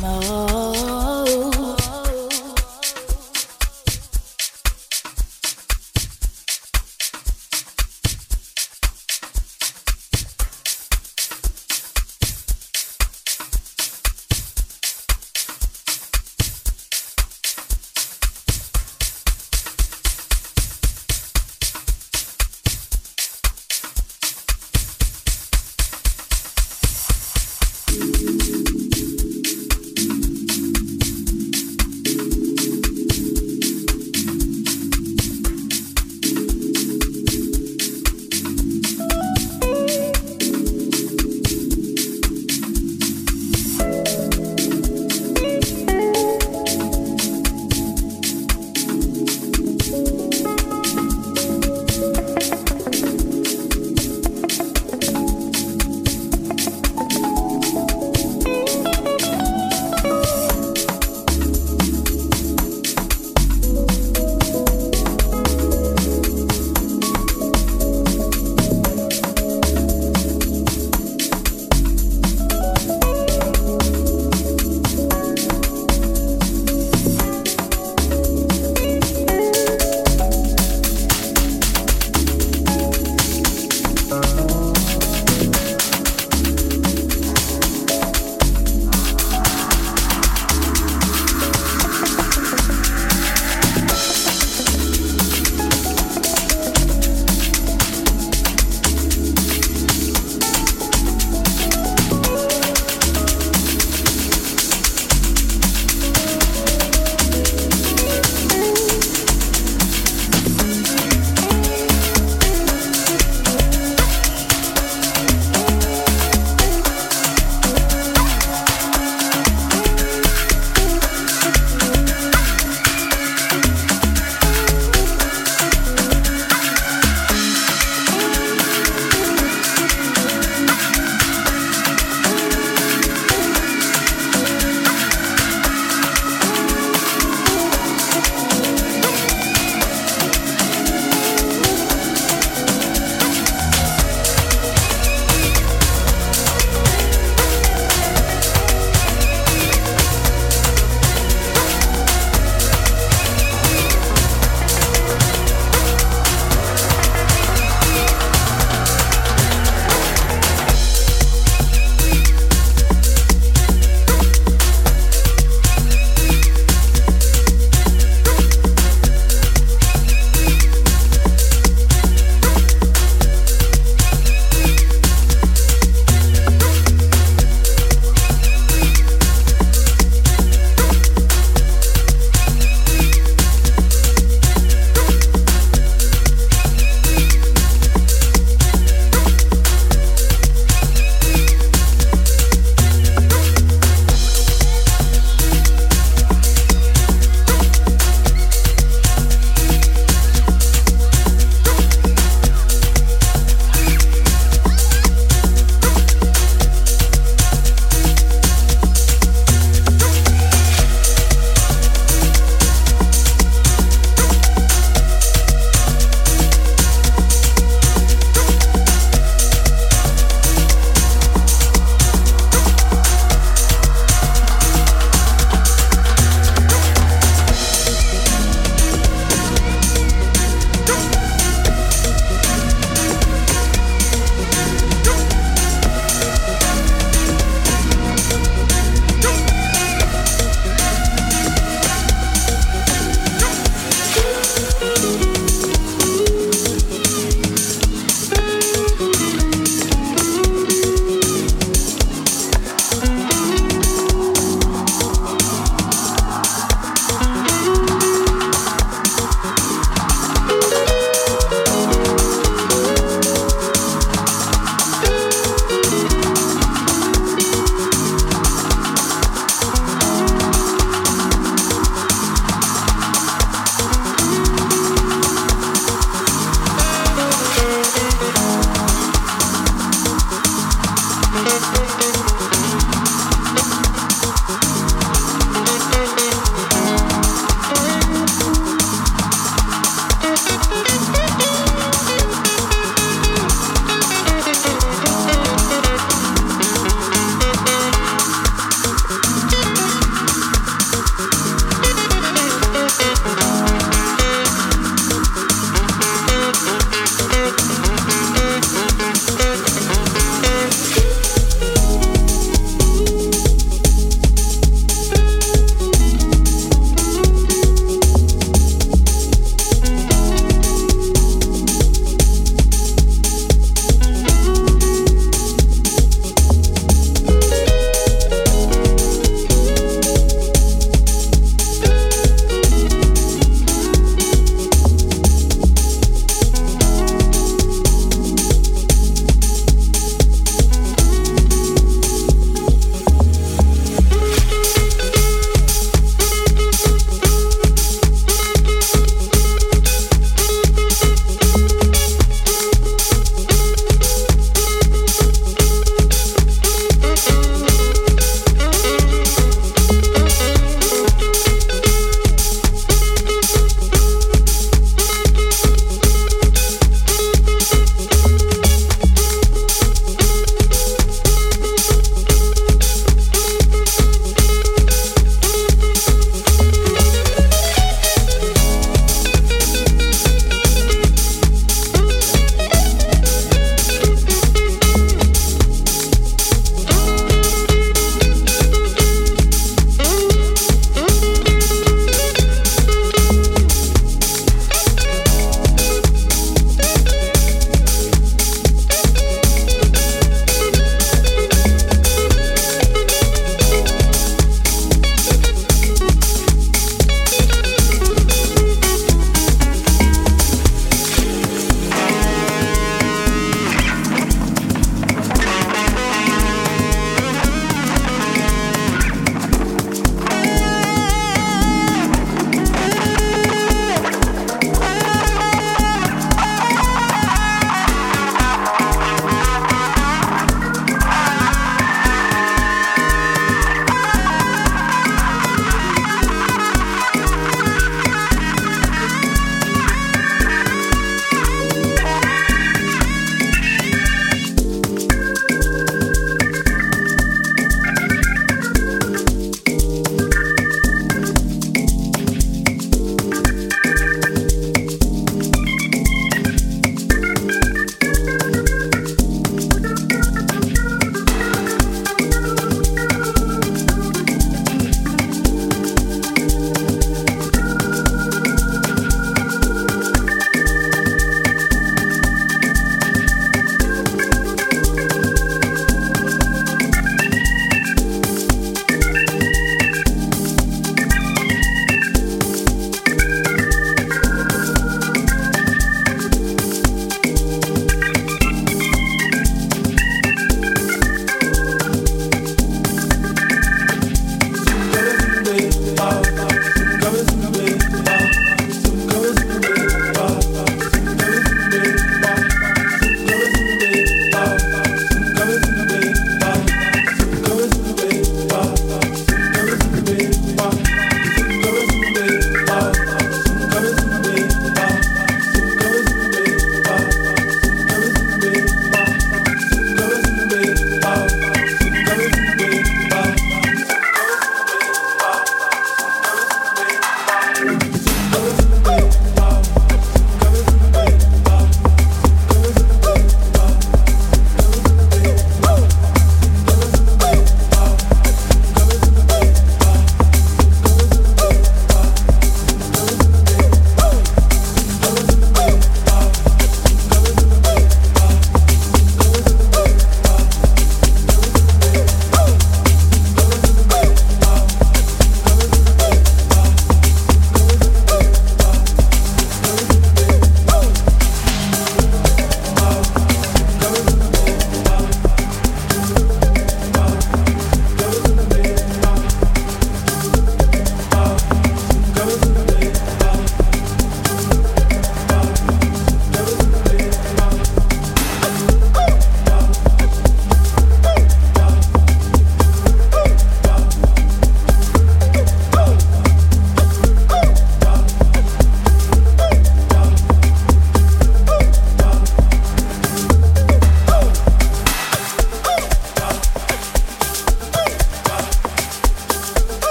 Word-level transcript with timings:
more. 0.00 0.47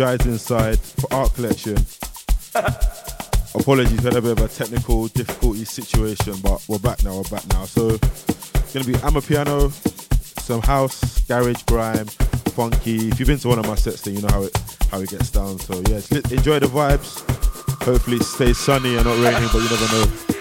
Check, 0.00 0.20
check. 0.20 0.26
This 0.26 0.42
is 0.42 0.48
Jides 0.48 0.72
Inside 0.72 0.78
for 0.78 1.14
Art 1.14 1.34
Collection. 1.34 1.76
Apologies, 3.54 3.98
we 3.98 4.04
had 4.04 4.16
a 4.16 4.22
bit 4.22 4.38
of 4.38 4.40
a 4.40 4.48
technical 4.48 5.08
difficulty 5.08 5.64
situation, 5.64 6.34
but 6.42 6.64
we're 6.68 6.78
back 6.78 7.04
now, 7.04 7.16
we're 7.16 7.22
back 7.24 7.46
now. 7.48 7.64
So, 7.66 7.90
it's 7.90 8.72
gonna 8.72 8.86
be 8.86 8.94
Amapiano, 8.94 9.70
some 10.40 10.62
house, 10.62 11.20
garage, 11.24 11.62
grime, 11.64 12.06
funky. 12.06 13.08
If 13.08 13.18
you've 13.20 13.28
been 13.28 13.38
to 13.40 13.48
one 13.48 13.58
of 13.58 13.66
my 13.66 13.74
sets, 13.74 14.00
then 14.02 14.14
you 14.14 14.22
know 14.22 14.28
how 14.28 14.42
it 14.44 14.56
how 14.90 15.00
it 15.00 15.10
gets 15.10 15.30
down. 15.30 15.58
So 15.58 15.74
yeah, 15.74 16.00
enjoy 16.30 16.60
the 16.60 16.66
vibes. 16.66 17.20
Hopefully 17.84 18.16
it 18.16 18.24
stays 18.24 18.58
sunny 18.58 18.96
and 18.96 19.04
not 19.04 19.18
raining, 19.18 19.48
but 19.52 19.58
you 19.58 19.68
never 19.68 19.86
know. 19.92 20.39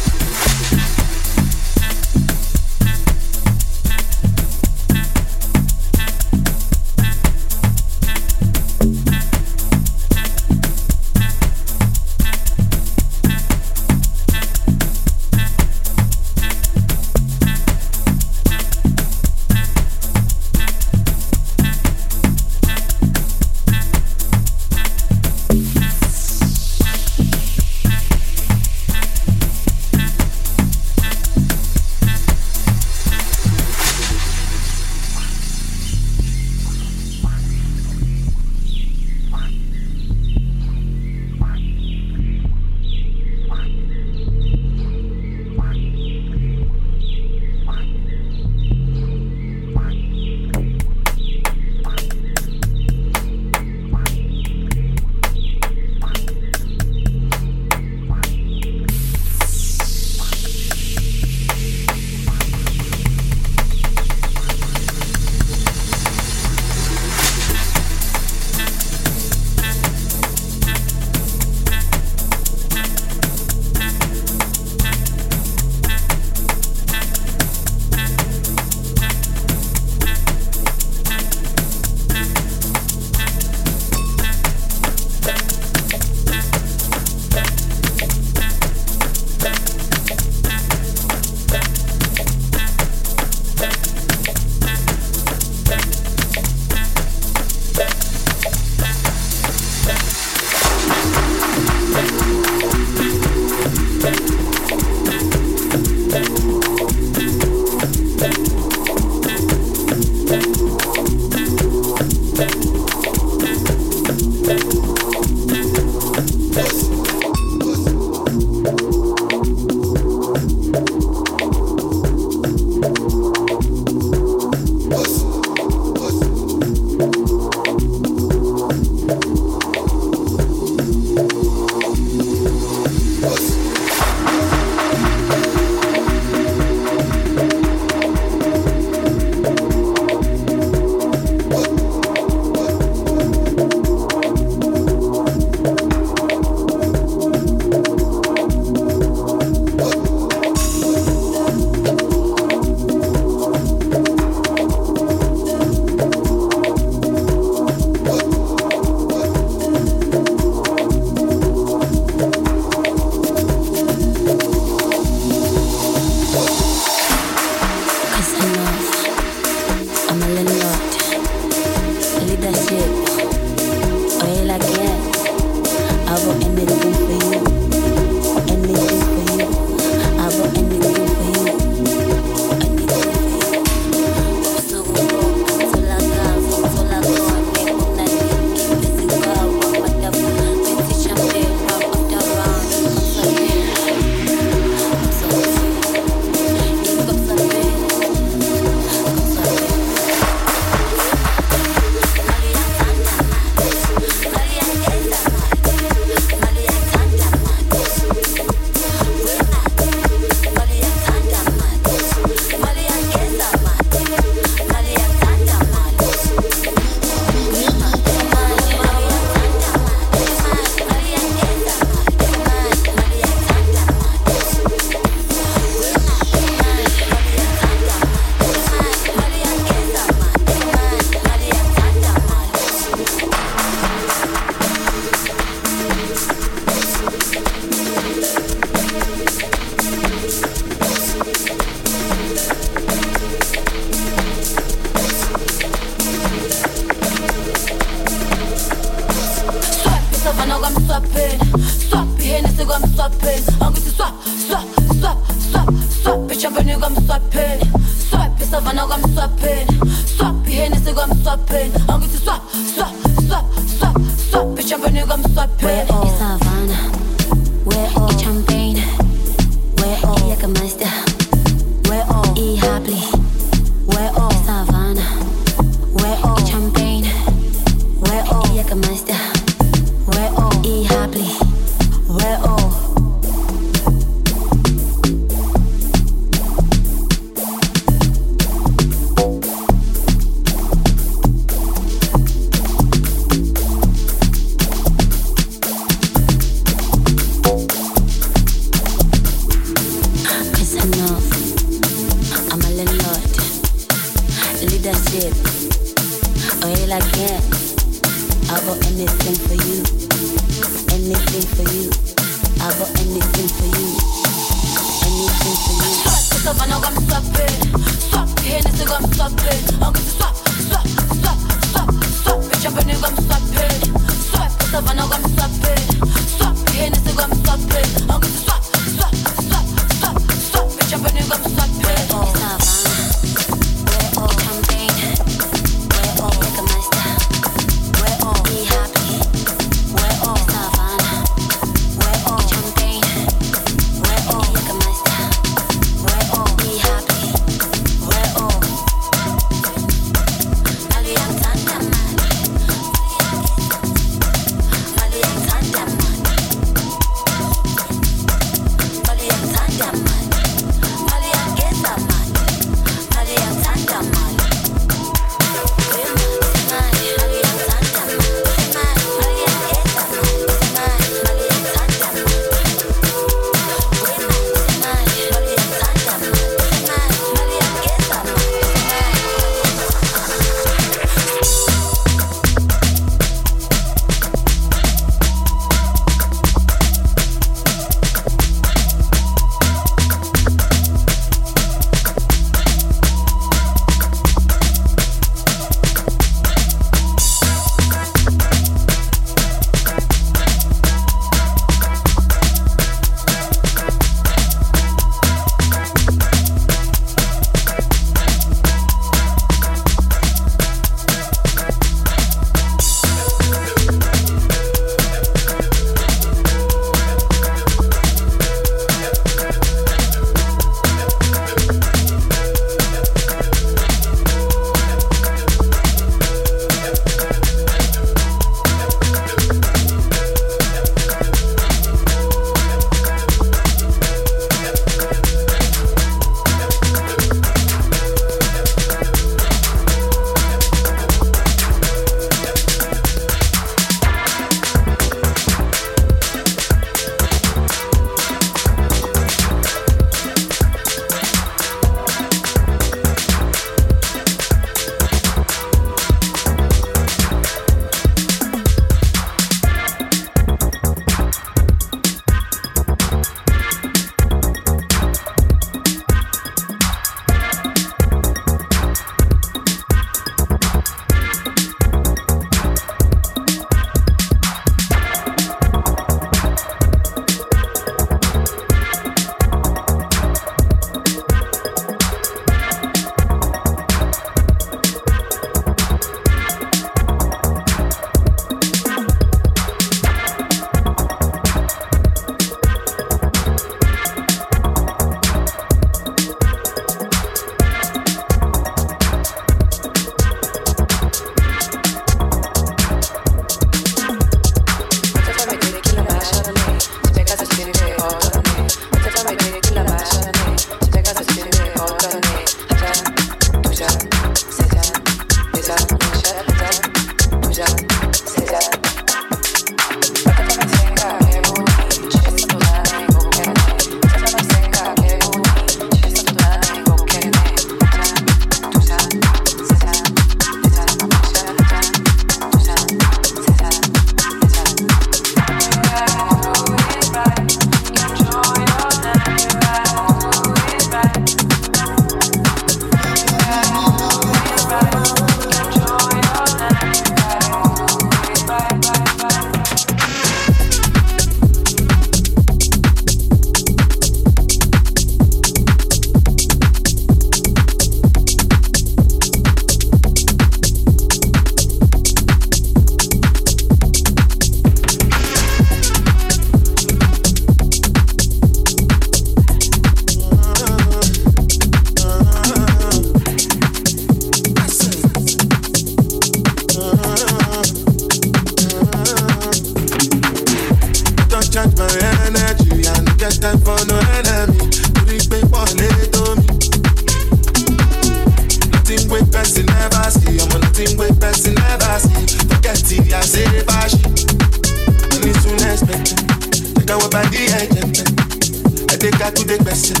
Eh, 596.96 597.02
eh, 597.02 597.12
eh. 597.12 598.88
I 598.88 598.96
take 598.96 599.20
her 599.20 599.30
to 599.30 599.44
the 599.44 599.58
question. 599.60 600.00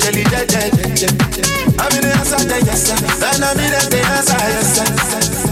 Tell 0.00 0.14
it 0.14 0.28
that 0.28 0.52
I'm 1.80 1.92
in 1.96 2.02
the 2.02 2.12
answer, 2.12 2.36
yes 2.60 2.92
I'm 3.42 3.56
in 3.56 3.72
yes. 3.72 4.80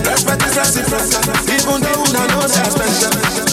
Respect 0.05 0.43
is 0.45 0.57
reciprocal, 0.59 1.33
even 1.49 1.81
though 1.81 2.03
we 2.03 2.13
know 2.13 2.45
that's 2.45 2.75
special. 2.75 3.48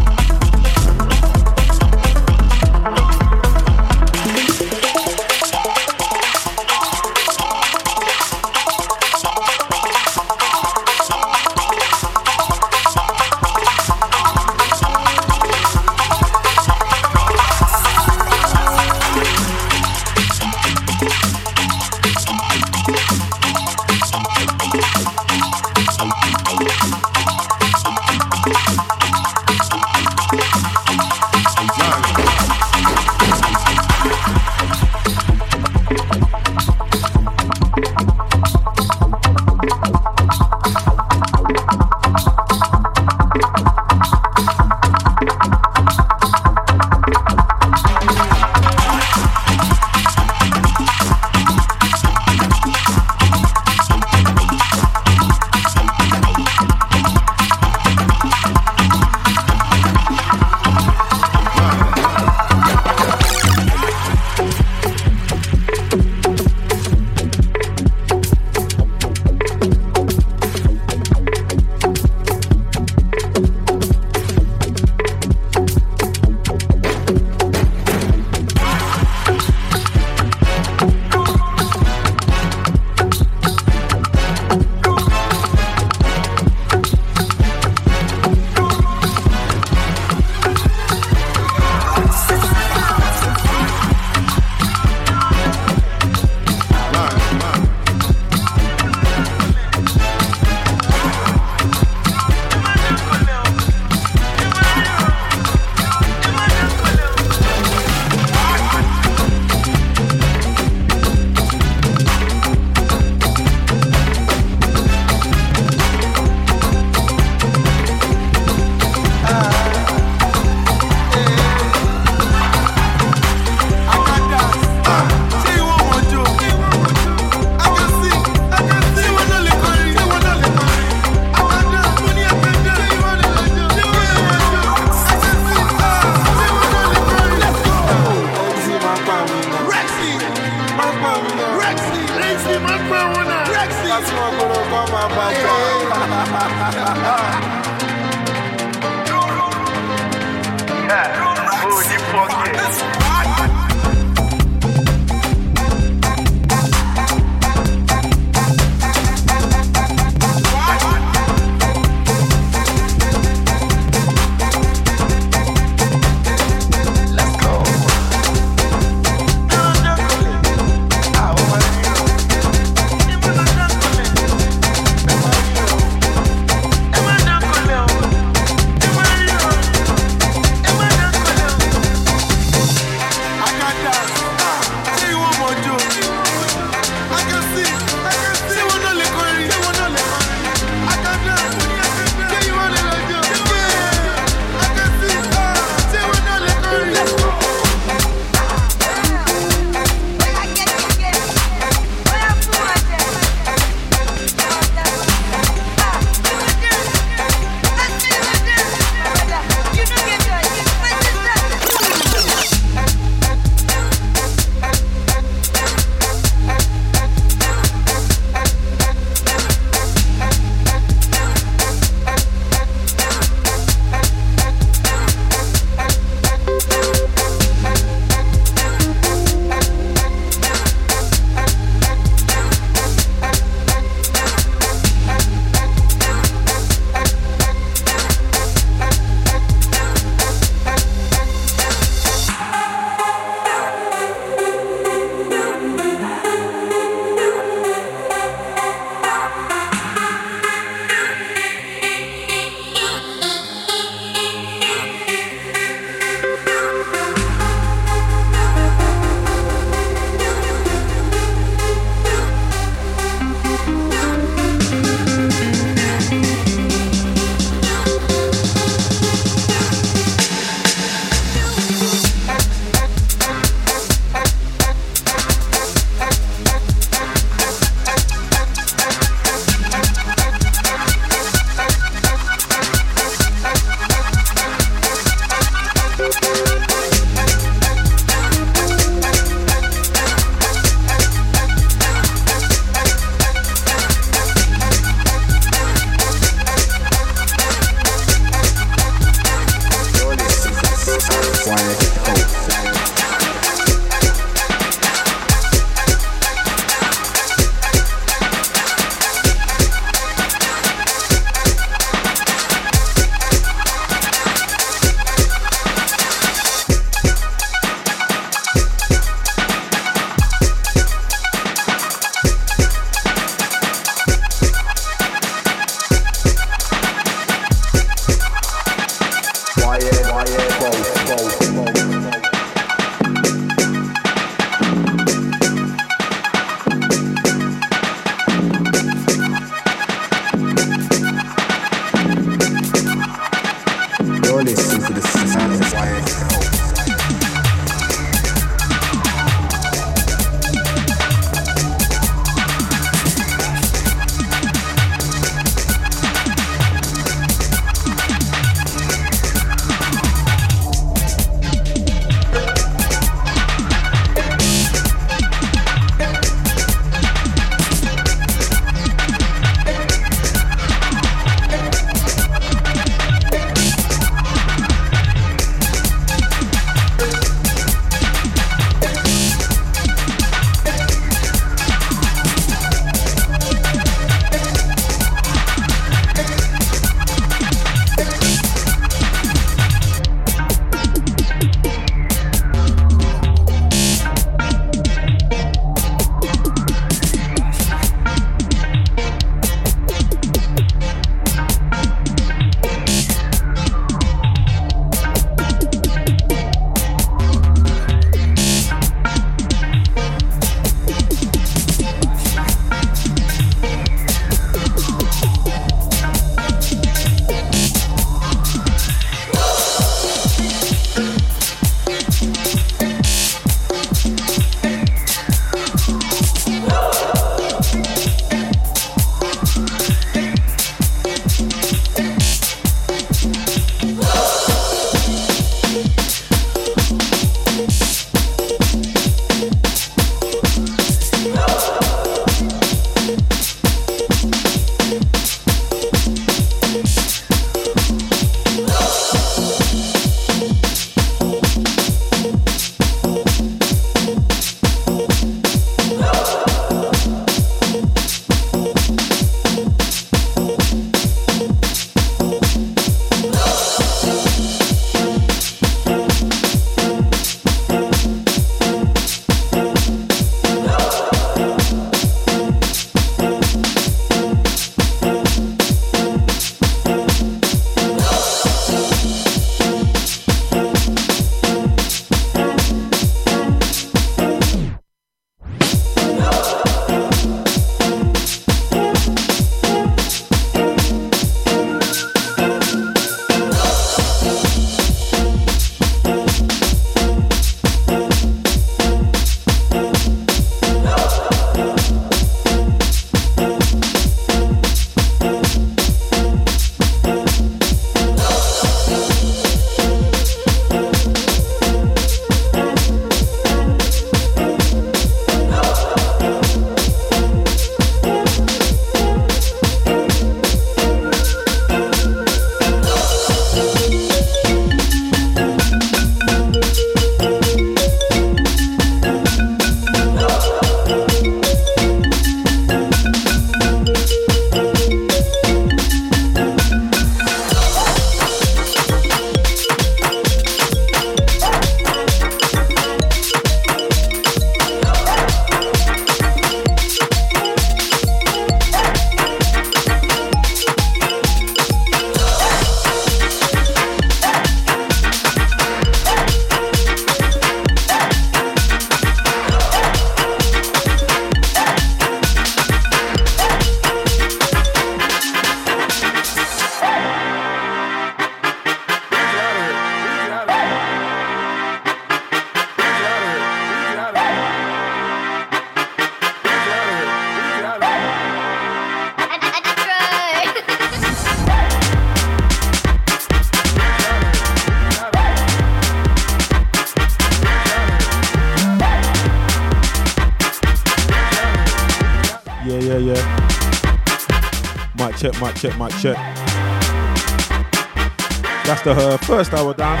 Uh, 598.96 599.16
first 599.16 599.52
hour 599.52 599.74
down. 599.74 600.00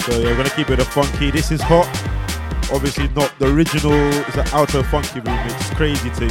So 0.00 0.18
yeah, 0.18 0.26
we're 0.26 0.36
gonna 0.36 0.50
keep 0.50 0.68
it 0.68 0.78
a 0.78 0.84
funky. 0.84 1.30
This 1.30 1.50
is 1.50 1.62
hot. 1.62 1.88
Obviously 2.70 3.08
not 3.08 3.32
the 3.38 3.50
original. 3.50 3.94
It's 3.94 4.36
an 4.36 4.46
outer 4.52 4.82
funky 4.82 5.20
remix. 5.20 5.54
It's 5.54 5.70
crazy 5.70 6.10
thing. 6.10 6.28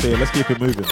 So 0.00 0.08
yeah, 0.08 0.18
let's 0.18 0.32
keep 0.32 0.50
it 0.50 0.60
moving. 0.60 0.84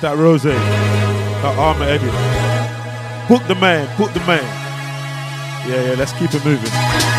That 0.00 0.18
Rose, 0.18 0.42
that 0.42 1.58
Armor 1.58 1.86
Edit. 1.86 2.12
Book 3.28 3.46
the 3.48 3.54
man, 3.54 3.88
book 3.96 4.12
the 4.12 4.20
man. 4.20 4.44
Yeah, 5.66 5.90
yeah, 5.90 5.94
let's 5.96 6.12
keep 6.12 6.34
it 6.34 6.44
moving. 6.44 7.15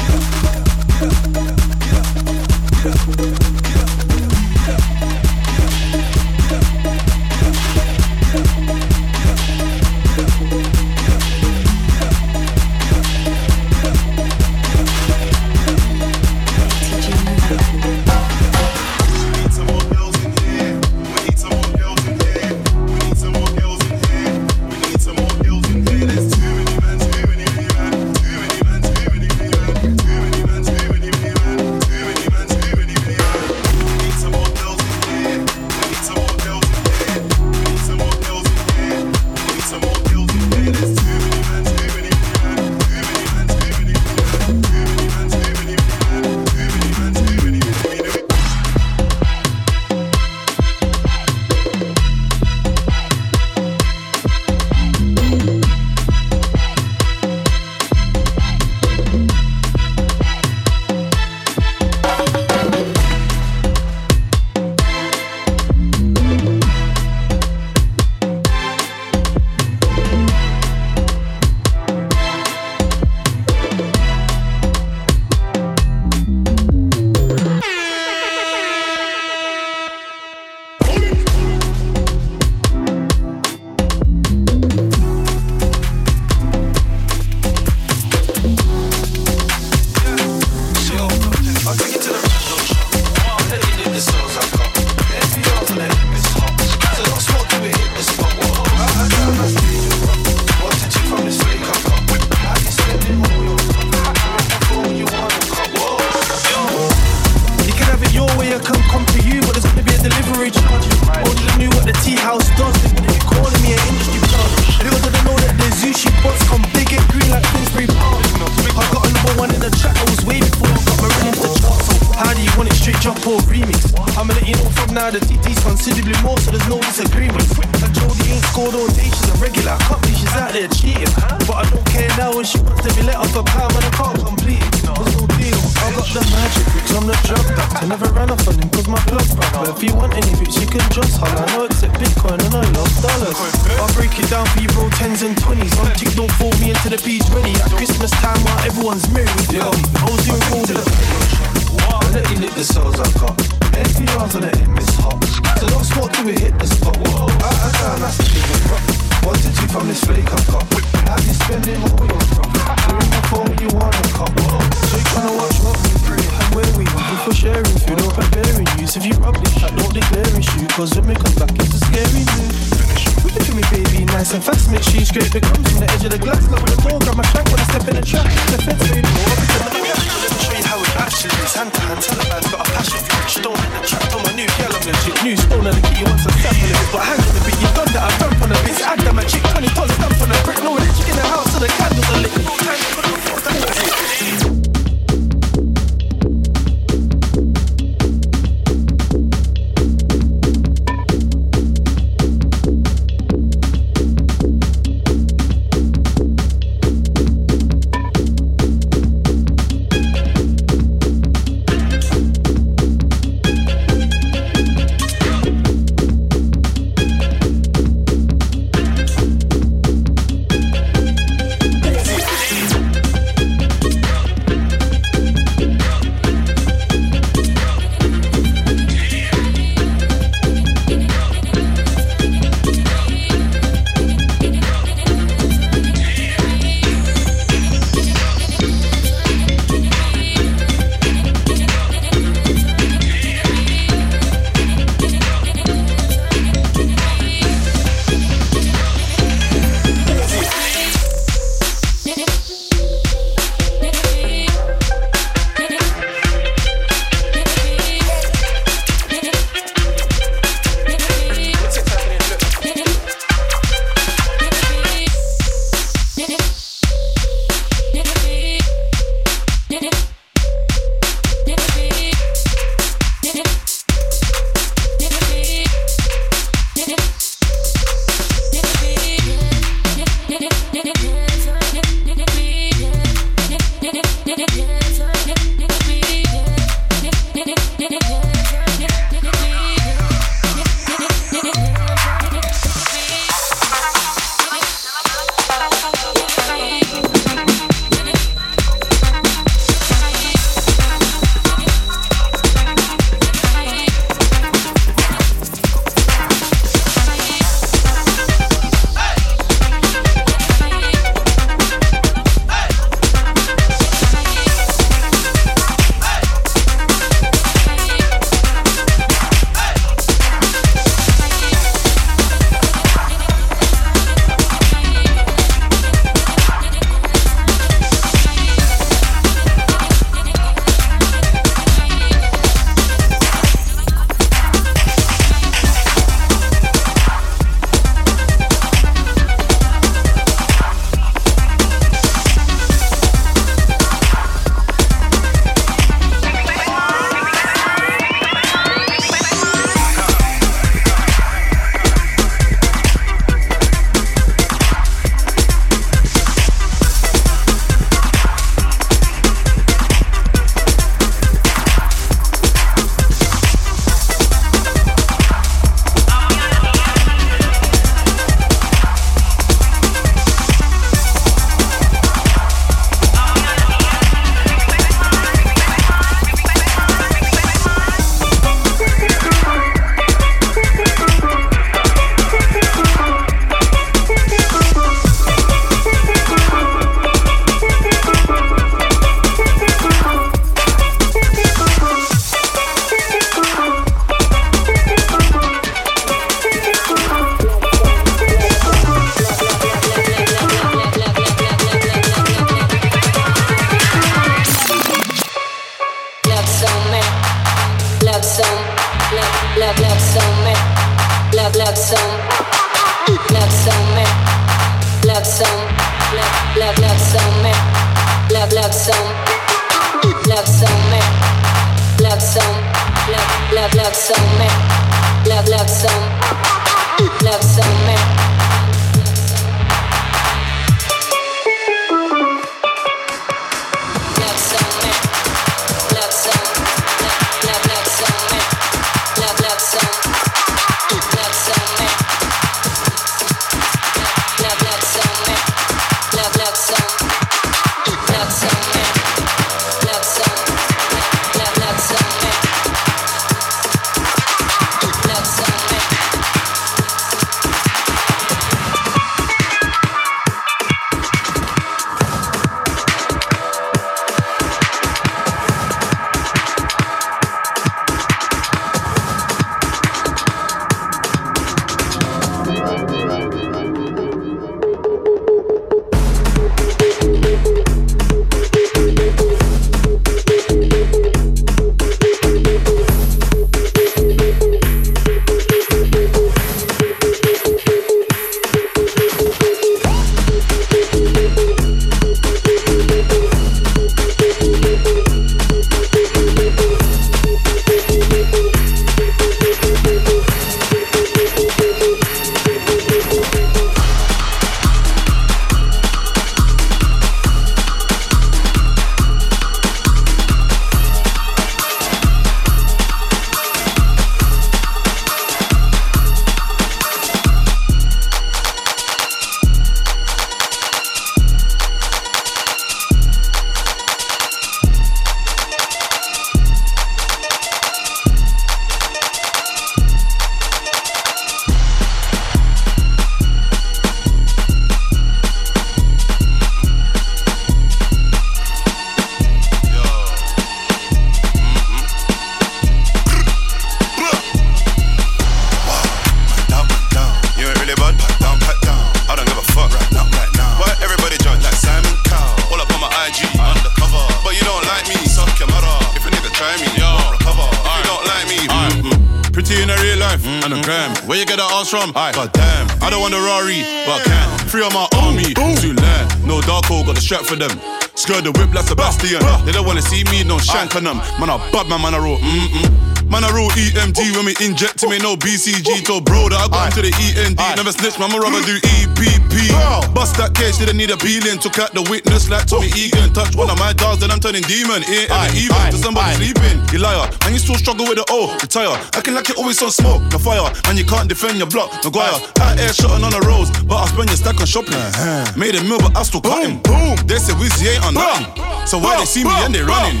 Shank 570.52 570.76
on 570.76 570.84
them. 570.84 570.98
Man, 571.18 571.30
I 571.30 571.38
bad 571.50 571.68
man, 571.68 571.80
man, 571.80 571.94
I 571.94 571.98
roll. 571.98 572.18
Mm-mm. 572.18 572.92
Man, 573.12 573.24
I 573.24 573.30
roll 573.36 573.52
EMD 573.52 574.16
when 574.16 574.24
we 574.24 574.34
inject 574.40 574.80
him, 574.80 574.92
ain't 574.92 575.02
no 575.02 575.16
BCG. 575.16 575.84
Told 575.84 576.08
bro 576.08 576.32
that 576.32 576.40
I 576.40 576.48
got 576.48 576.72
into 576.72 576.80
the 576.80 576.92
END. 576.96 577.36
Never 577.36 577.68
snitch, 577.72 578.00
man, 578.00 578.08
my 578.08 578.16
rubber 578.16 578.40
do 578.40 578.56
EPP. 578.56 579.52
Bust 579.92 580.16
that 580.16 580.32
case, 580.32 580.56
didn't 580.56 580.80
need 580.80 580.88
a 580.88 580.96
peeling. 580.96 581.36
Took 581.36 581.60
out 581.60 581.76
the 581.76 581.84
witness 581.92 582.32
like 582.32 582.48
Tommy 582.48 582.72
Egan. 582.72 583.12
Touch 583.12 583.36
one 583.36 583.52
of 583.52 583.58
my 583.60 583.76
dogs, 583.76 584.00
then 584.00 584.08
I'm 584.08 584.16
turning 584.16 584.40
demon. 584.48 584.80
Ain't 584.88 585.12
ever 585.12 585.28
even 585.36 585.76
to 585.76 585.76
somebody 585.76 586.24
sleeping. 586.24 586.56
You 586.72 586.80
liar, 586.80 587.04
and 587.28 587.36
you 587.36 587.40
still 587.40 587.60
struggle 587.60 587.84
with 587.84 588.00
the 588.00 588.06
O. 588.08 588.32
Retire, 588.40 588.80
acting 588.96 589.12
like 589.12 589.28
you 589.28 589.36
always 589.36 589.60
on 589.60 589.68
smoke. 589.68 590.00
No 590.08 590.16
fire, 590.16 590.48
and 590.72 590.80
you 590.80 590.88
can't 590.88 591.04
defend 591.04 591.36
your 591.36 591.52
block. 591.52 591.68
Maguire, 591.84 592.16
out 592.16 592.56
air 592.56 592.72
shotting 592.72 593.04
on 593.04 593.12
the 593.12 593.20
roads, 593.28 593.52
but 593.68 593.76
I 593.76 593.92
spend 593.92 594.08
your 594.08 594.16
stack 594.16 594.40
on 594.40 594.48
shopping. 594.48 594.72
Uh-huh. 594.72 595.36
Made 595.36 595.52
a 595.52 595.60
meal, 595.68 595.84
but 595.84 595.92
I 595.92 596.02
still 596.08 596.24
cut 596.24 596.48
him. 596.48 596.64
Boom. 596.64 596.96
They 597.04 597.20
say 597.20 597.36
Wizzy 597.36 597.76
ain't 597.76 597.84
on 597.84 597.92
nothing. 597.92 598.24
So 598.64 598.80
why 598.80 598.96
they 598.96 599.04
see 599.04 599.20
me 599.20 599.36
and 599.44 599.52
they 599.52 599.60
running? 599.60 600.00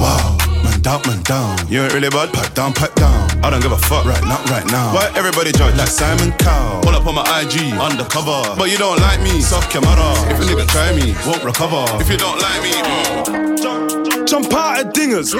Wow. 0.00 0.36
Man 0.62 0.80
down, 0.80 1.00
man 1.06 1.22
down. 1.22 1.56
You 1.68 1.82
ain't 1.82 1.92
really 1.94 2.08
bad. 2.08 2.32
Pipe 2.32 2.54
down, 2.54 2.72
pipe 2.72 2.94
down. 2.94 3.28
I 3.44 3.50
don't 3.50 3.62
give 3.62 3.72
a 3.72 3.78
fuck. 3.78 4.04
Right 4.04 4.22
now, 4.22 4.42
right 4.50 4.66
now. 4.66 4.94
Why 4.94 5.10
everybody 5.14 5.52
judge 5.52 5.76
like 5.76 5.88
Simon 5.88 6.32
Cowell? 6.38 6.82
Pull 6.82 6.94
up 6.94 7.06
on 7.06 7.14
my 7.14 7.24
IG, 7.42 7.72
undercover. 7.74 8.54
But 8.56 8.70
you 8.70 8.78
don't 8.78 9.00
like 9.00 9.20
me, 9.20 9.40
soft 9.40 9.70
camera. 9.70 10.12
If 10.30 10.40
a 10.40 10.44
nigga 10.44 10.66
try 10.68 10.94
me, 10.94 11.14
won't 11.26 11.44
recover. 11.44 11.84
If 12.00 12.10
you 12.10 12.16
don't 12.16 12.40
like 12.40 12.62
me, 12.62 12.72
mm. 12.72 13.87
Jump 14.28 14.52
out 14.52 14.84
of 14.84 14.92
dingers, 14.92 15.32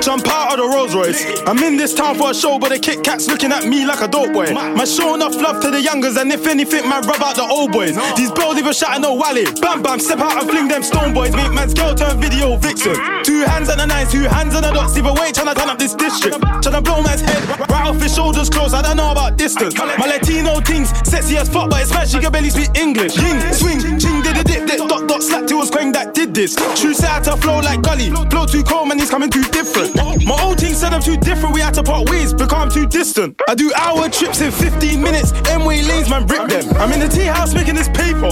jump 0.00 0.26
out 0.26 0.52
of 0.52 0.58
the 0.58 0.64
Rolls 0.64 0.94
Royce. 0.94 1.20
I'm 1.46 1.58
in 1.58 1.76
this 1.76 1.92
town 1.92 2.16
for 2.16 2.30
a 2.30 2.34
show, 2.34 2.58
but 2.58 2.70
the 2.70 2.78
Kit 2.78 3.04
Kats 3.04 3.28
looking 3.28 3.52
at 3.52 3.66
me 3.66 3.84
like 3.84 4.00
a 4.00 4.08
dope 4.08 4.32
boy. 4.32 4.46
Man, 4.54 4.86
show 4.86 5.14
enough 5.14 5.34
love 5.36 5.60
to 5.60 5.70
the 5.70 5.80
youngers, 5.80 6.16
and 6.16 6.32
if 6.32 6.46
anything, 6.46 6.88
man, 6.88 7.02
rub 7.04 7.20
out 7.20 7.36
the 7.36 7.42
old 7.42 7.72
boys. 7.72 7.94
These 8.16 8.32
bells 8.32 8.56
even 8.56 8.72
shouting 8.72 9.02
no 9.02 9.12
wally. 9.12 9.44
Bam 9.60 9.82
bam, 9.82 10.00
step 10.00 10.18
out 10.20 10.40
and 10.40 10.48
fling 10.48 10.68
them 10.68 10.82
stone 10.82 11.12
boys. 11.12 11.36
Make 11.36 11.52
man's 11.52 11.74
girl 11.74 11.94
turn 11.94 12.18
video 12.20 12.56
vixen. 12.56 12.96
Two 13.22 13.44
hands 13.44 13.68
on 13.68 13.76
the 13.76 13.84
nines, 13.84 14.10
two 14.10 14.22
hands 14.22 14.54
on 14.54 14.62
the 14.62 14.72
dots. 14.72 14.96
Either 14.96 15.12
way, 15.12 15.30
tryna 15.30 15.54
turn 15.54 15.68
up 15.68 15.78
this 15.78 15.94
district. 15.94 16.40
Tryna 16.64 16.82
blow 16.82 17.02
man's 17.02 17.20
head 17.20 17.44
right 17.68 17.84
off 17.84 18.00
his 18.00 18.14
shoulders 18.14 18.48
close. 18.48 18.72
I 18.72 18.80
don't 18.80 18.96
know 18.96 19.12
about 19.12 19.36
distance. 19.36 19.76
My 19.76 20.06
Latino 20.08 20.58
things 20.60 20.88
sexy 21.04 21.36
as 21.36 21.50
fuck, 21.50 21.68
but 21.68 21.82
it's 21.82 21.92
mad 21.92 22.08
she 22.08 22.18
can 22.18 22.32
barely 22.32 22.48
speak 22.48 22.70
English. 22.80 23.14
Ying, 23.20 23.40
swing, 23.52 23.80
ching, 24.00 24.22
did 24.22 24.38
a 24.38 24.42
dip, 24.42 24.66
dip, 24.66 24.88
dot, 24.88 25.06
dot, 25.06 25.22
slap. 25.22 25.44
It 25.44 25.54
was 25.54 25.70
Quang 25.70 25.92
that 25.92 26.14
did 26.14 26.32
this. 26.32 26.56
True 26.80 26.94
side 26.94 27.24
to 27.24 27.36
flow 27.36 27.60
like 27.60 27.82
gully. 27.82 28.10
Blow 28.30 28.46
too 28.46 28.62
cold, 28.62 28.88
man, 28.88 28.98
he's 28.98 29.10
coming 29.10 29.30
too 29.30 29.42
different. 29.50 29.94
My 29.96 30.38
old 30.42 30.58
team 30.58 30.74
said 30.74 30.92
I'm 30.92 31.02
too 31.02 31.16
different, 31.16 31.54
we 31.54 31.60
had 31.60 31.74
to 31.74 31.82
part 31.82 32.08
ways, 32.10 32.32
because 32.32 32.52
I'm 32.52 32.70
too 32.70 32.86
distant. 32.86 33.40
I 33.48 33.54
do 33.54 33.72
hour 33.74 34.08
trips 34.08 34.40
in 34.40 34.50
15 34.50 35.00
minutes, 35.00 35.32
M-way 35.48 35.82
lanes, 35.82 36.08
man, 36.08 36.26
rip 36.26 36.48
them. 36.48 36.68
I'm 36.76 36.92
in 36.92 37.00
the 37.00 37.08
tea 37.08 37.26
house 37.26 37.54
making 37.54 37.74
this 37.74 37.88
paper, 37.88 38.30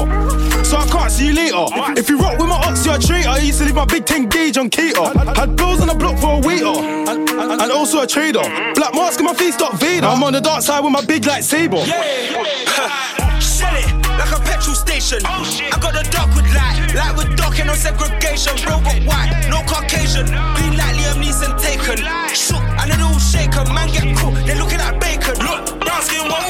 so 0.64 0.76
I 0.76 0.86
can't 0.90 1.10
see 1.10 1.28
you 1.28 1.34
later. 1.34 1.66
If 1.98 2.08
you 2.08 2.18
rock 2.18 2.38
with 2.38 2.48
my 2.48 2.56
ox, 2.56 2.84
you're 2.86 2.96
a 2.96 2.98
traitor. 2.98 3.28
I 3.28 3.38
used 3.38 3.58
to 3.58 3.64
leave 3.64 3.74
my 3.74 3.84
big 3.84 4.04
10 4.06 4.28
gauge 4.28 4.56
on 4.58 4.70
cater. 4.70 5.04
Had 5.34 5.56
bills 5.56 5.80
on 5.80 5.88
the 5.88 5.94
block 5.94 6.18
for 6.18 6.38
a 6.38 6.40
waiter, 6.40 6.66
and, 6.66 7.28
and, 7.28 7.60
and 7.60 7.72
also 7.72 8.02
a 8.02 8.06
trader. 8.06 8.42
Black 8.74 8.94
mask 8.94 9.20
in 9.20 9.26
my 9.26 9.34
face, 9.34 9.56
Darth 9.56 9.80
Vader. 9.80 10.06
I'm 10.06 10.22
on 10.22 10.32
the 10.32 10.40
dark 10.40 10.62
side 10.62 10.80
with 10.80 10.92
my 10.92 11.04
big 11.04 11.22
lightsaber. 11.22 11.86
Yeah! 11.86 13.38
Sell 13.40 13.74
it 13.74 13.92
like 14.18 14.32
a 14.32 14.40
petrol 14.42 14.74
station. 14.74 15.20
Oh, 15.24 15.44
I 15.72 15.78
got 15.80 15.92
the 15.94 16.08
dark 16.10 16.34
with 16.34 16.46
light, 16.54 16.79
light 16.94 17.16
with 17.16 17.36
dark 17.36 17.58
and 17.58 17.68
no 17.68 17.74
segregation. 17.74 18.54
Real 18.66 18.80
but 18.80 18.98
white, 19.06 19.30
no 19.48 19.62
Caucasian. 19.66 20.26
Green 20.26 20.74
like 20.76 20.94
Liam 20.98 21.22
Neeson 21.22 21.54
taken. 21.60 21.98
Shook 22.34 22.62
and 22.80 22.90
it 22.90 23.00
all 23.00 23.18
shaken. 23.18 23.66
Man 23.74 23.88
get 23.94 24.16
cooked, 24.16 24.46
they're 24.46 24.56
looking 24.56 24.80
at 24.80 24.98
bacon. 25.00 25.36
Look, 25.38 25.80
brown 25.80 26.02
skin 26.02 26.28
one 26.28 26.49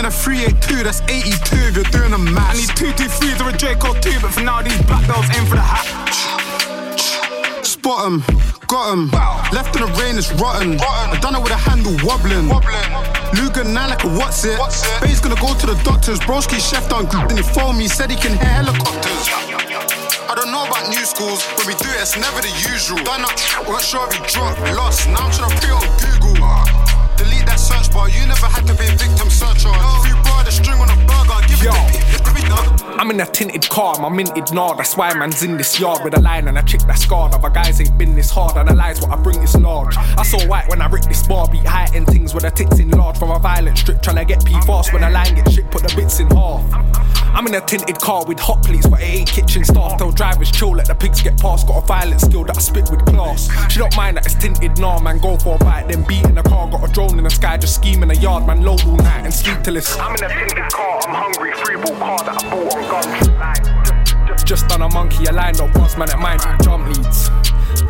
Long 0.00 0.08
a 0.08 0.10
three 0.10 0.46
eight 0.46 0.56
two, 0.62 0.82
that's 0.82 1.02
82 1.12 1.36
if 1.52 1.76
you're 1.76 1.84
doing 1.92 2.16
the 2.16 2.16
I 2.16 2.32
maths. 2.32 2.56
need 2.56 2.72
two 2.72 2.88
two 2.96 3.04
threes 3.04 3.36
or 3.36 3.50
a 3.50 3.52
Draco 3.52 3.92
two, 4.00 4.16
but 4.24 4.32
for 4.32 4.40
now 4.40 4.62
these 4.62 4.80
black 4.88 5.04
belts 5.06 5.28
aim 5.36 5.44
for 5.44 5.60
the 5.60 5.66
hat. 5.72 5.84
Spot 7.60 8.06
'em, 8.08 8.24
got 8.66 8.92
'em. 8.92 9.10
Left 9.52 9.76
in 9.76 9.84
the 9.84 9.92
rain, 10.00 10.16
it's 10.16 10.32
rotten. 10.40 10.80
I 10.80 11.20
done 11.20 11.36
it 11.36 11.42
with 11.44 11.52
a 11.52 11.60
handle 11.68 11.92
wobbling. 12.00 12.48
wobbling. 12.48 12.88
Luger 13.36 13.64
now 13.64 13.92
like 13.92 14.02
a 14.04 14.08
what's 14.16 14.42
it? 14.46 14.58
what's 14.58 14.88
it? 14.88 15.02
Bay's 15.02 15.20
gonna 15.20 15.36
go 15.36 15.52
to 15.52 15.66
the 15.66 15.76
doctors. 15.84 16.18
Broski 16.20 16.56
chef 16.56 16.88
done 16.88 17.04
good, 17.04 17.28
and 17.28 17.36
he 17.36 17.44
phoned 17.44 17.76
me, 17.76 17.86
said 17.86 18.08
he 18.10 18.16
can 18.16 18.32
hear 18.40 18.64
helicopters. 18.64 19.28
I 19.28 20.34
don't 20.34 20.50
know 20.50 20.64
about 20.64 20.88
new 20.88 21.04
schools, 21.04 21.44
when 21.60 21.66
we 21.66 21.74
do 21.74 21.90
it, 21.92 22.00
it's 22.00 22.16
never 22.16 22.40
the 22.40 22.48
usual. 22.72 23.04
Done 23.04 23.28
up, 23.28 23.36
weren't 23.68 23.84
sure 23.84 24.08
if 24.08 24.16
we 24.16 24.26
dropped, 24.32 24.60
lost. 24.72 25.08
Now 25.08 25.28
I'm 25.28 25.30
trying 25.30 25.50
to 25.50 25.56
pre 25.60 25.70
on 25.76 25.84
Google. 26.00 26.40
Uh. 26.40 26.79
Delete 27.90 27.90
that 27.90 27.90
search 27.90 27.94
bar, 27.94 28.08
you 28.08 28.26
never 28.26 28.46
had 28.46 28.66
to 28.66 28.74
be 28.74 28.86
a 28.86 28.96
victim 28.96 29.30
searcher. 29.30 29.70
If 29.70 30.06
you 30.08 30.14
brought 30.22 30.48
a 30.48 30.52
string 30.52 30.78
on 30.78 30.90
a 30.90 30.96
burger, 31.06 31.46
give 31.48 31.62
Yo. 31.62 31.70
it 31.74 32.24
to 32.24 32.34
people. 32.34 32.98
I'm 32.98 33.10
in 33.10 33.20
a 33.20 33.26
tinted 33.26 33.68
car, 33.68 33.98
my 33.98 34.08
minted 34.08 34.52
nard. 34.52 34.78
That's 34.78 34.96
why 34.96 35.12
man's 35.14 35.42
in 35.42 35.56
this 35.56 35.78
yard 35.80 36.04
with 36.04 36.16
a 36.16 36.20
line 36.20 36.48
and 36.48 36.58
a 36.58 36.62
chick 36.62 36.80
that's 36.82 37.02
scarred. 37.02 37.34
Other 37.34 37.50
guys 37.50 37.80
ain't 37.80 37.96
been 37.96 38.14
this 38.14 38.30
hard, 38.30 38.56
analyze 38.56 39.00
what 39.00 39.10
I 39.10 39.16
bring 39.16 39.42
is 39.42 39.56
large. 39.56 39.96
I 39.96 40.22
saw 40.22 40.40
white 40.46 40.68
when 40.68 40.82
I 40.82 40.86
ripped 40.86 41.08
this 41.08 41.26
bar, 41.26 41.48
beat 41.48 41.66
high 41.66 41.88
end 41.94 42.06
things 42.06 42.34
with 42.34 42.44
the 42.44 42.50
tits 42.50 42.78
in 42.78 42.90
large. 42.90 43.18
From 43.18 43.30
a 43.30 43.38
violent 43.38 43.78
strip, 43.78 44.02
tryna 44.02 44.26
get 44.26 44.44
P 44.44 44.52
fast 44.62 44.92
when 44.92 45.02
the 45.02 45.10
line 45.10 45.34
gets 45.34 45.52
shit, 45.52 45.70
put 45.70 45.82
the 45.82 45.94
bits 45.96 46.20
in 46.20 46.28
half. 46.28 46.89
I'm 47.32 47.46
in 47.46 47.54
a 47.54 47.60
tinted 47.60 47.98
car 47.98 48.24
with 48.24 48.38
hot 48.38 48.62
plates, 48.62 48.86
but 48.86 49.00
it 49.00 49.04
ain't 49.04 49.28
kitchen 49.28 49.64
staff. 49.64 49.98
Tell 49.98 50.10
drivers 50.10 50.50
chill, 50.50 50.72
let 50.72 50.86
the 50.86 50.94
pigs 50.94 51.22
get 51.22 51.40
past. 51.40 51.66
Got 51.66 51.84
a 51.84 51.86
violent 51.86 52.20
skill 52.20 52.44
that 52.44 52.56
I 52.56 52.60
spit 52.60 52.90
with 52.90 53.04
class. 53.06 53.48
She 53.72 53.78
don't 53.78 53.96
mind 53.96 54.16
that 54.16 54.26
it's 54.26 54.34
tinted, 54.34 54.78
nah, 54.78 55.00
man. 55.00 55.18
Go 55.18 55.38
for 55.38 55.54
a 55.54 55.58
bite, 55.58 55.88
then 55.88 56.04
beat 56.06 56.24
in 56.26 56.34
the 56.34 56.42
car. 56.42 56.68
Got 56.68 56.88
a 56.88 56.92
drone 56.92 57.16
in 57.18 57.24
the 57.24 57.30
sky, 57.30 57.56
just 57.56 57.76
scheme 57.76 58.02
in 58.02 58.08
the 58.08 58.16
yard, 58.16 58.46
man. 58.46 58.62
Load 58.62 58.84
all 58.84 58.96
night 58.96 59.24
and 59.24 59.32
sleep 59.32 59.62
till 59.62 59.76
it's. 59.76 59.96
I'm 59.98 60.14
in 60.16 60.24
a 60.24 60.28
tinted 60.28 60.72
car, 60.72 61.00
I'm 61.06 61.14
hungry. 61.14 61.52
Free 61.54 61.76
ball 61.76 61.96
car 61.96 62.18
that 62.24 62.44
I 62.44 62.50
bought 62.50 62.74
on 62.74 62.82
gun. 62.90 64.36
Just 64.44 64.68
done 64.68 64.82
a 64.82 64.88
monkey, 64.88 65.24
a 65.26 65.32
line 65.32 65.60
up, 65.60 65.72
boss 65.74 65.96
man 65.96 66.10
at 66.10 66.18
mine, 66.18 66.38
jump 66.62 66.88
leads. 66.88 67.30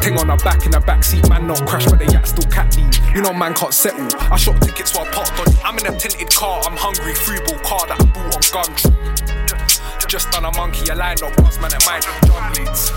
Ting 0.02 0.18
on 0.18 0.28
the 0.28 0.36
back 0.44 0.66
in 0.66 0.72
the 0.72 0.80
back 0.80 1.02
seat, 1.02 1.26
man, 1.28 1.46
not 1.46 1.66
crash, 1.66 1.86
but 1.86 1.98
the 1.98 2.06
yacht 2.12 2.28
still 2.28 2.50
cat 2.50 2.76
lead. 2.76 2.96
You 3.14 3.22
know, 3.22 3.32
man 3.32 3.54
can't 3.54 3.72
settle. 3.72 4.08
I 4.30 4.36
shop 4.36 4.60
tickets 4.60 4.94
while 4.94 5.06
parked 5.06 5.38
on. 5.40 5.46
I'm 5.64 5.78
in 5.78 5.86
a 5.86 5.98
tinted 5.98 6.34
car, 6.34 6.60
I'm 6.64 6.76
hungry. 6.76 7.14
Free 7.14 7.40
ball 7.46 7.58
car 7.60 7.86
that 7.88 8.00
I 8.00 8.04
bought 8.12 8.54
on 8.54 8.64
gun. 8.64 8.89
Just 10.10 10.32
done 10.32 10.44
a 10.44 10.50
monkey, 10.56 10.90
a 10.90 10.94
line 10.96 11.22
up, 11.22 11.30
boss 11.36 11.60
man 11.62 11.70
at 11.70 11.86
mine, 11.86 12.02
jump 12.26 12.58
leads. 12.58 12.90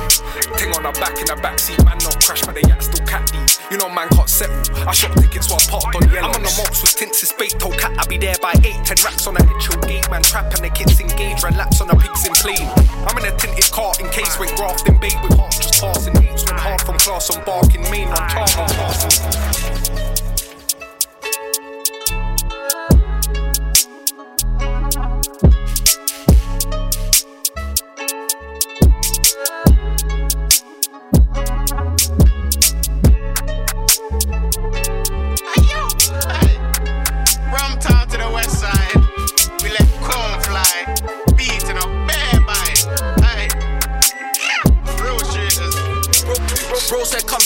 Ting 0.57 0.73
on 0.73 0.81
the 0.81 0.90
back 0.98 1.14
in 1.22 1.30
the 1.30 1.38
back 1.45 1.60
seat, 1.60 1.77
man, 1.85 2.02
not 2.02 2.18
crash, 2.18 2.41
but 2.41 2.57
the 2.57 2.65
yacht 2.65 2.81
still 2.81 3.06
cat 3.06 3.22
lead. 3.30 3.45
You 3.69 3.77
know, 3.77 3.88
man 3.88 4.10
can't 4.10 4.27
settle. 4.27 4.57
I 4.90 4.94
shop 4.98 5.14
tickets 5.22 5.45
while 5.45 5.61
parked 5.69 5.94
on 5.94 6.10
yellow. 6.10 6.34
I'm 6.34 6.34
on 6.34 6.41
the 6.41 6.49
mops 6.57 6.81
with 6.81 6.98
tints, 6.98 7.22
it's 7.22 7.31
bait, 7.31 7.53
told 7.61 7.77
cat, 7.77 7.94
I'll 7.99 8.10
be 8.10 8.18
there 8.18 8.34
by 8.41 8.57
eight. 8.65 8.81
Ten 8.81 8.98
racks 9.06 9.27
on 9.27 9.35
the 9.38 9.45
head, 9.45 9.85
gate, 9.85 10.10
man, 10.10 10.23
trap 10.23 10.57
and 10.57 10.65
the 10.65 10.73
kids 10.73 10.98
engage, 10.99 11.44
ran 11.44 11.53
laps 11.53 11.81
on 11.81 11.88
the 11.88 11.94
pigs 12.02 12.26
in 12.26 12.34
plane. 12.34 12.65
I'm 13.06 13.14
in 13.22 13.30
a 13.30 13.38
tinted 13.38 13.69
car 13.69 13.94
in 14.02 14.10
case 14.10 14.34
when 14.41 14.49
grafting 14.57 14.98
bait 14.98 15.14
with 15.22 15.38
hearts 15.38 15.61
just 15.61 15.85
passing 15.85 16.18
apes. 16.18 16.49
Went 16.49 16.65
hard 16.65 16.81
from 16.81 16.98
class 16.98 17.30
on 17.30 17.45
barking, 17.45 17.85
main 17.94 18.10
on 18.10 18.26
charm 18.26 18.49
on 18.57 18.69
passing. 18.73 20.12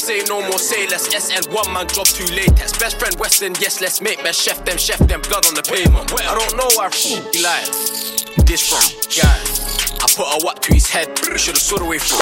Say 0.08 0.24
no 0.30 0.40
more, 0.40 0.58
say 0.58 0.88
less. 0.88 1.06
SN 1.14 1.52
one 1.52 1.72
man 1.74 1.86
job 1.88 2.06
too 2.08 2.26
late. 2.34 2.56
Test 2.56 2.80
best 2.80 2.98
friend 2.98 3.14
Western, 3.20 3.54
yes, 3.60 3.82
let's 3.82 4.00
make 4.00 4.24
best 4.24 4.42
chef 4.42 4.64
them, 4.64 4.78
chef 4.78 5.00
them, 5.00 5.22
blood 5.28 5.46
on 5.46 5.54
the 5.54 5.64
pavement. 5.64 6.14
I 6.14 6.34
don't 6.34 6.56
know 6.56 6.70
where 6.78 6.90
he 6.92 7.16
lied. 7.44 7.68
This 8.48 8.64
from, 8.70 8.88
guys. 9.22 9.67
I 10.00 10.08
put 10.14 10.28
a 10.28 10.46
whack 10.46 10.60
to 10.62 10.74
his 10.74 10.88
head, 10.90 11.08
we 11.32 11.38
should've 11.38 11.62
saw 11.62 11.78
the 11.78 11.86
way 11.86 11.98
through. 11.98 12.22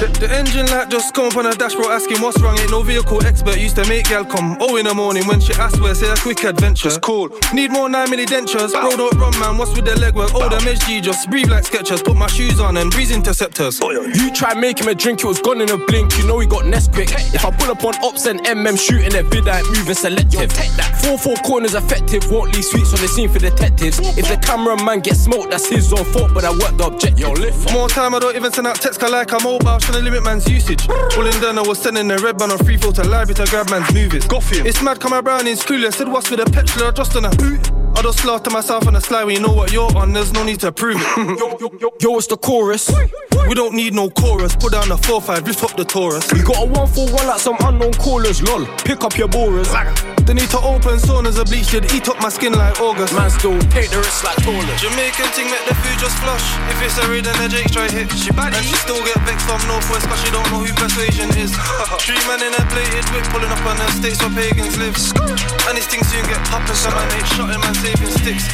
The, 0.00 0.26
the 0.26 0.30
engine 0.30 0.66
light 0.66 0.90
just 0.90 1.14
come 1.14 1.26
up 1.26 1.36
on 1.36 1.44
the 1.44 1.56
dashboard 1.56 1.88
asking 1.88 2.20
what's 2.20 2.40
wrong. 2.40 2.58
Ain't 2.58 2.70
no 2.70 2.82
vehicle 2.82 3.24
expert. 3.24 3.58
Used 3.58 3.76
to 3.76 3.88
make 3.88 4.08
gal 4.08 4.24
come. 4.24 4.56
Oh, 4.60 4.76
in 4.76 4.86
the 4.86 4.94
morning 4.94 5.26
when 5.26 5.40
she 5.40 5.54
asked 5.54 5.80
where, 5.80 5.94
say 5.94 6.10
a 6.10 6.16
quick 6.16 6.44
adventure. 6.44 6.88
It's 6.88 6.98
cool. 6.98 7.30
Need 7.52 7.72
more 7.72 7.88
9 7.88 8.08
milli 8.08 8.26
dentures. 8.26 8.72
Bro, 8.72 8.96
don't 8.96 9.16
run, 9.18 9.32
man. 9.40 9.58
What's 9.58 9.74
with 9.74 9.86
the 9.86 9.92
legwork? 9.92 10.30
Oh, 10.34 10.48
them 10.48 10.60
SG 10.62 11.02
just 11.02 11.30
breathe 11.30 11.48
like 11.48 11.64
Skechers. 11.64 12.04
Put 12.04 12.16
my 12.16 12.26
shoes 12.26 12.60
on 12.60 12.76
and 12.76 12.90
breeze 12.90 13.10
interceptors. 13.10 13.80
You 13.80 14.32
try 14.32 14.54
make 14.54 14.80
him 14.80 14.88
a 14.88 14.94
drink, 14.94 15.20
it 15.20 15.26
was 15.26 15.40
gone 15.40 15.60
in 15.60 15.70
a 15.70 15.78
blink. 15.78 16.16
You 16.18 16.26
know 16.26 16.38
he 16.38 16.46
got 16.46 16.64
Nesquik. 16.64 17.10
If 17.34 17.44
I 17.44 17.50
pull 17.50 17.70
up 17.70 17.82
on 17.84 17.94
ops 18.04 18.26
and 18.26 18.40
MM 18.40 18.78
shooting 18.78 19.10
their 19.10 19.24
vid, 19.24 19.48
I 19.48 19.60
ain't 19.60 19.68
moving 19.68 19.94
selective. 19.94 20.52
Four 21.02 21.18
four 21.18 21.36
corners 21.36 21.74
effective, 21.74 22.30
won't 22.30 22.54
leave 22.54 22.64
sweets 22.64 22.92
on 22.92 23.00
the 23.00 23.08
scene 23.08 23.28
for 23.30 23.38
detectives. 23.38 23.98
If 24.18 24.28
the 24.28 24.36
cameraman 24.36 25.00
gets 25.00 25.20
smoked, 25.20 25.50
that's 25.50 25.66
his 25.66 25.92
own 25.92 26.04
fault, 26.04 26.34
but 26.34 26.44
I 26.44 26.50
worked 26.50 26.78
the 26.78 26.86
objective. 26.86 27.15
Yo, 27.16 27.32
lift. 27.32 27.72
More 27.72 27.88
time, 27.88 28.14
I 28.14 28.18
don't 28.18 28.36
even 28.36 28.52
send 28.52 28.66
out 28.66 28.76
text, 28.76 29.00
'cause 29.00 29.10
like 29.10 29.32
I'm 29.32 29.42
mobile, 29.42 29.78
trying 29.78 29.98
to 29.98 30.02
limit 30.04 30.22
man's 30.22 30.46
usage. 30.48 30.86
All 31.16 31.26
in 31.26 31.40
done, 31.40 31.58
I 31.58 31.62
was 31.62 31.78
sending 31.78 32.10
a 32.10 32.18
red 32.18 32.36
band 32.36 32.52
on 32.52 32.58
free 32.58 32.76
to 32.76 32.90
library 33.04 33.34
to 33.34 33.46
grab 33.46 33.70
man's 33.70 33.90
movies. 33.94 34.26
Goffin. 34.26 34.66
It's 34.66 34.82
mad, 34.82 35.00
come 35.00 35.14
around 35.14 35.48
in 35.48 35.56
school, 35.56 35.84
I 35.86 35.90
said, 35.90 36.08
what's 36.08 36.28
with 36.30 36.44
the 36.44 36.50
petrol, 36.50 36.88
I 36.88 36.90
just 36.90 37.16
on 37.16 37.24
a 37.24 37.30
boot. 37.30 37.70
I 37.96 38.02
just 38.02 38.22
laugh 38.26 38.42
to 38.42 38.50
myself 38.50 38.86
on 38.86 38.92
the 38.92 39.00
slide 39.00 39.24
when 39.24 39.36
you 39.36 39.40
know 39.40 39.54
what 39.54 39.72
you're 39.72 39.90
on, 39.96 40.12
there's 40.12 40.30
no 40.30 40.44
need 40.44 40.60
to 40.60 40.70
prove 40.70 41.00
it. 41.00 41.16
Yo, 41.40 41.56
yo, 41.58 41.70
yo, 41.80 41.90
yo, 41.98 42.18
it's 42.18 42.26
the 42.26 42.36
chorus. 42.36 42.90
we 43.48 43.54
don't 43.54 43.72
need 43.74 43.94
no 43.94 44.10
chorus, 44.10 44.54
put 44.54 44.72
down 44.72 44.90
the 44.90 44.96
4-5, 44.96 45.46
lift 45.46 45.64
up 45.64 45.74
the 45.78 45.84
Taurus. 45.84 46.30
We 46.30 46.42
got 46.42 46.58
a 46.58 46.66
one 46.66 46.86
for 46.88 47.08
one 47.08 47.26
like 47.26 47.40
some 47.40 47.56
unknown 47.64 47.94
callers, 47.94 48.42
lol. 48.42 48.66
Pick 48.84 49.02
up 49.02 49.16
your 49.16 49.28
borers. 49.28 49.72
They 50.26 50.34
need 50.34 50.50
to 50.50 50.58
open 50.60 50.98
saunas, 50.98 51.38
a 51.40 51.44
bleach 51.44 51.70
did 51.70 51.90
eat 51.94 52.08
up 52.10 52.20
my 52.20 52.28
skin 52.28 52.52
like 52.52 52.78
August. 52.80 53.14
Man 53.14 53.30
still 53.30 53.56
take 53.72 53.88
the 53.88 53.98
risk 53.98 54.24
like 54.24 54.36
taller. 54.44 54.76
Jamaican 54.76 55.30
thing 55.32 55.48
make 55.48 55.64
the 55.64 55.74
food 55.76 55.98
just 55.98 56.18
flush. 56.18 56.44
If 56.68 56.82
it's 56.82 56.98
a 56.98 57.05
then 57.14 57.38
the 57.38 57.46
Jake 57.46 57.70
try 57.70 57.86
hit. 57.86 58.10
She 58.18 58.34
bad 58.34 58.50
and 58.50 58.64
she 58.66 58.74
still 58.74 58.98
get 59.06 59.14
vexed 59.22 59.46
from 59.46 59.62
Northwest 59.70 60.10
cause 60.10 60.18
she 60.18 60.30
don't 60.34 60.46
know 60.50 60.58
who 60.58 60.74
persuasion 60.74 61.30
is. 61.38 61.54
Three 62.02 62.18
man 62.26 62.42
in 62.42 62.50
a 62.50 62.62
plated 62.66 63.06
whip 63.14 63.22
pulling 63.30 63.52
up 63.52 63.62
on 63.62 63.78
the 63.78 63.86
states 63.94 64.18
where 64.18 64.34
pagans 64.34 64.74
live. 64.74 64.98
And 65.70 65.78
these 65.78 65.86
things 65.86 66.10
soon 66.10 66.26
get 66.26 66.42
poppin', 66.50 66.74
so 66.74 66.90
man 66.90 67.06
ain't 67.14 67.26
shotting 67.30 67.62
man 67.62 67.74
saving 67.78 68.10
sticks. 68.10 68.50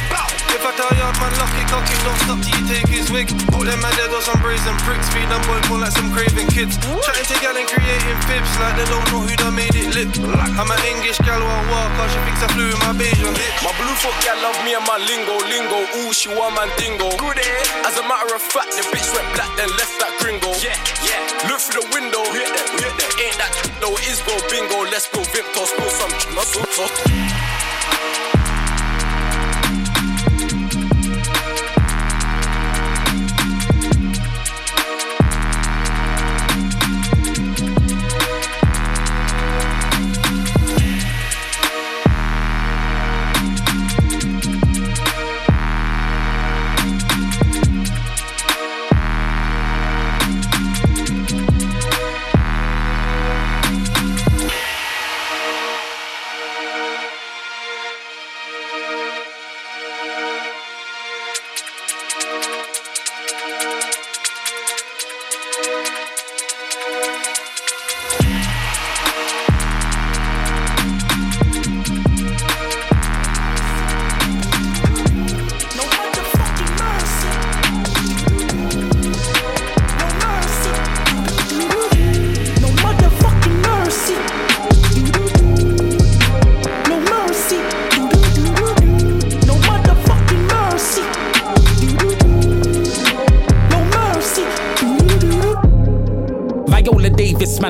If 0.53 0.61
I 0.61 0.71
tell 0.77 0.93
yard 0.93 1.17
man 1.17 1.33
lucky 1.41 1.65
cocky, 1.65 1.97
don't 2.05 2.19
stop 2.29 2.39
till 2.45 2.53
you 2.53 2.63
take 2.69 2.85
his 2.85 3.09
wig. 3.09 3.27
Them 3.33 3.79
man 3.81 3.93
there 3.97 4.05
got 4.13 4.21
some 4.21 4.37
brazen 4.37 4.77
bricks, 4.85 5.09
feed 5.09 5.25
them 5.25 5.41
boy 5.49 5.57
more 5.65 5.81
like 5.81 5.95
some 5.97 6.13
craving 6.13 6.45
kids. 6.53 6.77
Chatting 6.77 7.25
to 7.25 7.37
gal 7.41 7.57
and 7.57 7.65
creating 7.65 8.19
fibs 8.29 8.53
like 8.61 8.77
they 8.77 8.85
don't 8.85 9.01
know 9.09 9.25
who 9.25 9.33
done 9.33 9.57
made 9.57 9.73
it 9.73 9.89
lit. 9.97 10.13
I'm 10.53 10.69
an 10.69 10.83
English 10.85 11.17
gal 11.25 11.41
who 11.41 11.49
I 11.49 11.61
walk 11.73 11.89
cause 11.97 12.13
she 12.13 12.19
thinks 12.29 12.41
I 12.45 12.47
flew 12.53 12.69
in 12.69 12.79
my 12.85 12.93
beige 12.93 13.23
on 13.25 13.33
hit. 13.33 13.53
My 13.65 13.73
blue 13.81 13.97
folk 13.97 14.13
gal 14.21 14.37
love 14.45 14.59
me 14.61 14.77
and 14.77 14.85
my 14.85 15.01
lingo, 15.01 15.41
lingo. 15.49 15.79
Ooh, 16.05 16.13
she 16.13 16.29
want 16.29 16.53
man 16.53 16.69
dingo. 16.77 17.09
Good 17.17 17.41
eh? 17.41 17.87
As 17.89 17.97
a 17.97 18.05
matter 18.05 18.37
of 18.37 18.42
fact, 18.51 18.75
the 18.75 18.83
bitch 18.91 19.07
went 19.15 19.27
black 19.35 19.51
then 19.55 19.69
left 19.79 19.95
that 19.99 20.13
gringo. 20.19 20.51
Yeah, 20.59 20.75
yeah. 21.05 21.49
Look 21.49 21.61
through 21.61 21.81
the 21.81 21.87
window, 21.93 22.23
hit 22.35 22.49
that, 22.51 22.67
hit 22.75 22.93
that. 22.99 23.11
Ain't 23.21 23.37
that 23.39 23.51
no? 23.81 23.95
It 23.95 24.07
is 24.07 24.21
go 24.21 24.35
bingo. 24.49 24.83
Let's 24.89 25.07
go 25.07 25.21
Vimto, 25.21 25.65
spill 25.65 25.89
some 25.89 26.35
muscle. 26.35 28.32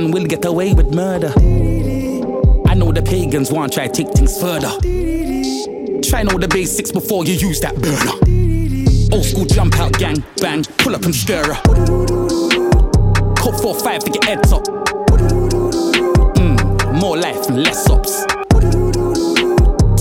Man 0.03 0.11
will 0.11 0.25
get 0.25 0.45
away 0.45 0.73
with 0.73 0.93
murder. 0.93 1.31
I 2.67 2.73
know 2.73 2.91
the 2.91 3.03
pagans 3.05 3.51
want 3.51 3.71
to 3.71 3.75
try 3.77 3.87
to 3.87 3.93
take 3.93 4.13
things 4.13 4.39
further. 4.39 4.69
Try 6.01 6.23
know 6.23 6.37
the 6.37 6.47
basics 6.49 6.91
before 6.91 7.25
you 7.25 7.33
use 7.33 7.59
that 7.61 7.75
burner. 7.75 8.17
Old 9.15 9.25
school 9.25 9.45
jump 9.45 9.79
out 9.79 9.93
gang, 9.97 10.23
bang, 10.37 10.63
pull 10.79 10.95
up 10.95 11.03
and 11.03 11.15
stir 11.15 11.43
her. 11.43 11.61
Code 13.35 13.55
4-5 13.61 14.03
to 14.05 14.11
get 14.11 14.23
heads 14.23 14.51
up. 14.51 14.63
Mm, 16.35 16.99
more 16.99 17.17
life 17.17 17.47
and 17.47 17.63
less 17.63 17.89
ups. 17.89 18.25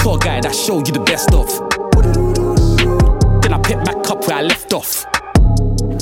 Tour 0.03 0.19
guy 0.19 0.41
that 0.41 0.55
show 0.55 0.79
you 0.79 0.93
the 0.93 1.03
best 1.05 1.33
of. 1.33 1.47
Then 3.43 3.53
I 3.53 3.59
pick 3.59 3.79
back 3.85 4.11
up 4.11 4.27
where 4.27 4.39
I 4.39 4.43
left 4.43 4.73
off. 4.73 5.05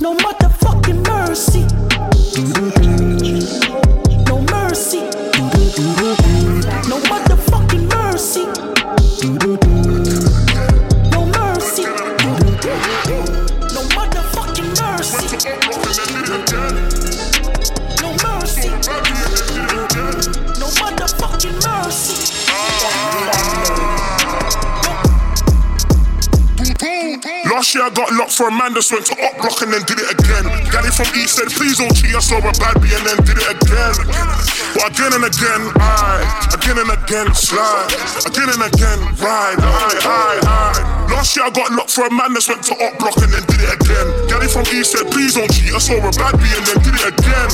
No 0.00 0.16
motherfucking 0.16 1.06
mercy. 1.06 1.66
No 2.36 2.42
mercy. 2.44 3.99
For 28.40 28.48
a 28.48 28.56
man 28.56 28.72
that 28.72 28.88
went 28.88 29.04
to 29.04 29.12
up 29.20 29.36
block 29.36 29.60
and 29.60 29.68
then 29.68 29.84
did 29.84 30.00
it 30.00 30.08
again. 30.16 30.48
Gally 30.72 30.88
from 30.88 31.04
East 31.12 31.36
said, 31.36 31.52
please 31.52 31.76
don't 31.76 31.92
cheat, 31.92 32.16
I 32.16 32.24
saw 32.24 32.40
a 32.40 32.52
bad 32.56 32.80
B 32.80 32.88
and 32.88 33.04
then 33.04 33.20
did 33.20 33.36
it 33.36 33.48
again. 33.52 33.92
But 34.72 34.96
again 34.96 35.12
and 35.12 35.28
again, 35.28 35.62
I, 35.76 36.24
again 36.48 36.80
and 36.80 36.88
again, 36.88 37.28
slide. 37.36 37.92
Again 38.24 38.48
and 38.48 38.64
again, 38.64 38.96
ride, 39.20 39.60
I, 39.60 39.92
I, 40.08 40.32
I. 40.40 41.12
Last 41.12 41.36
year 41.36 41.44
I 41.44 41.50
got 41.52 41.68
locked 41.76 41.92
for 41.92 42.08
a 42.08 42.12
man 42.16 42.32
that 42.32 42.48
went 42.48 42.64
to 42.64 42.74
up 42.80 42.96
block 42.96 43.20
and 43.20 43.28
then 43.28 43.44
did 43.44 43.60
it 43.60 43.76
again. 43.76 44.08
Gally 44.40 44.52
from 44.52 44.64
East 44.72 44.96
said, 44.96 45.04
please 45.12 45.34
don't 45.36 45.52
cheat, 45.52 45.68
I 45.68 45.78
saw 45.78 46.00
a 46.00 46.10
bad 46.16 46.32
B 46.40 46.48
and 46.56 46.64
then 46.64 46.80
did 46.80 46.96
it 46.96 47.04
again. 47.12 47.50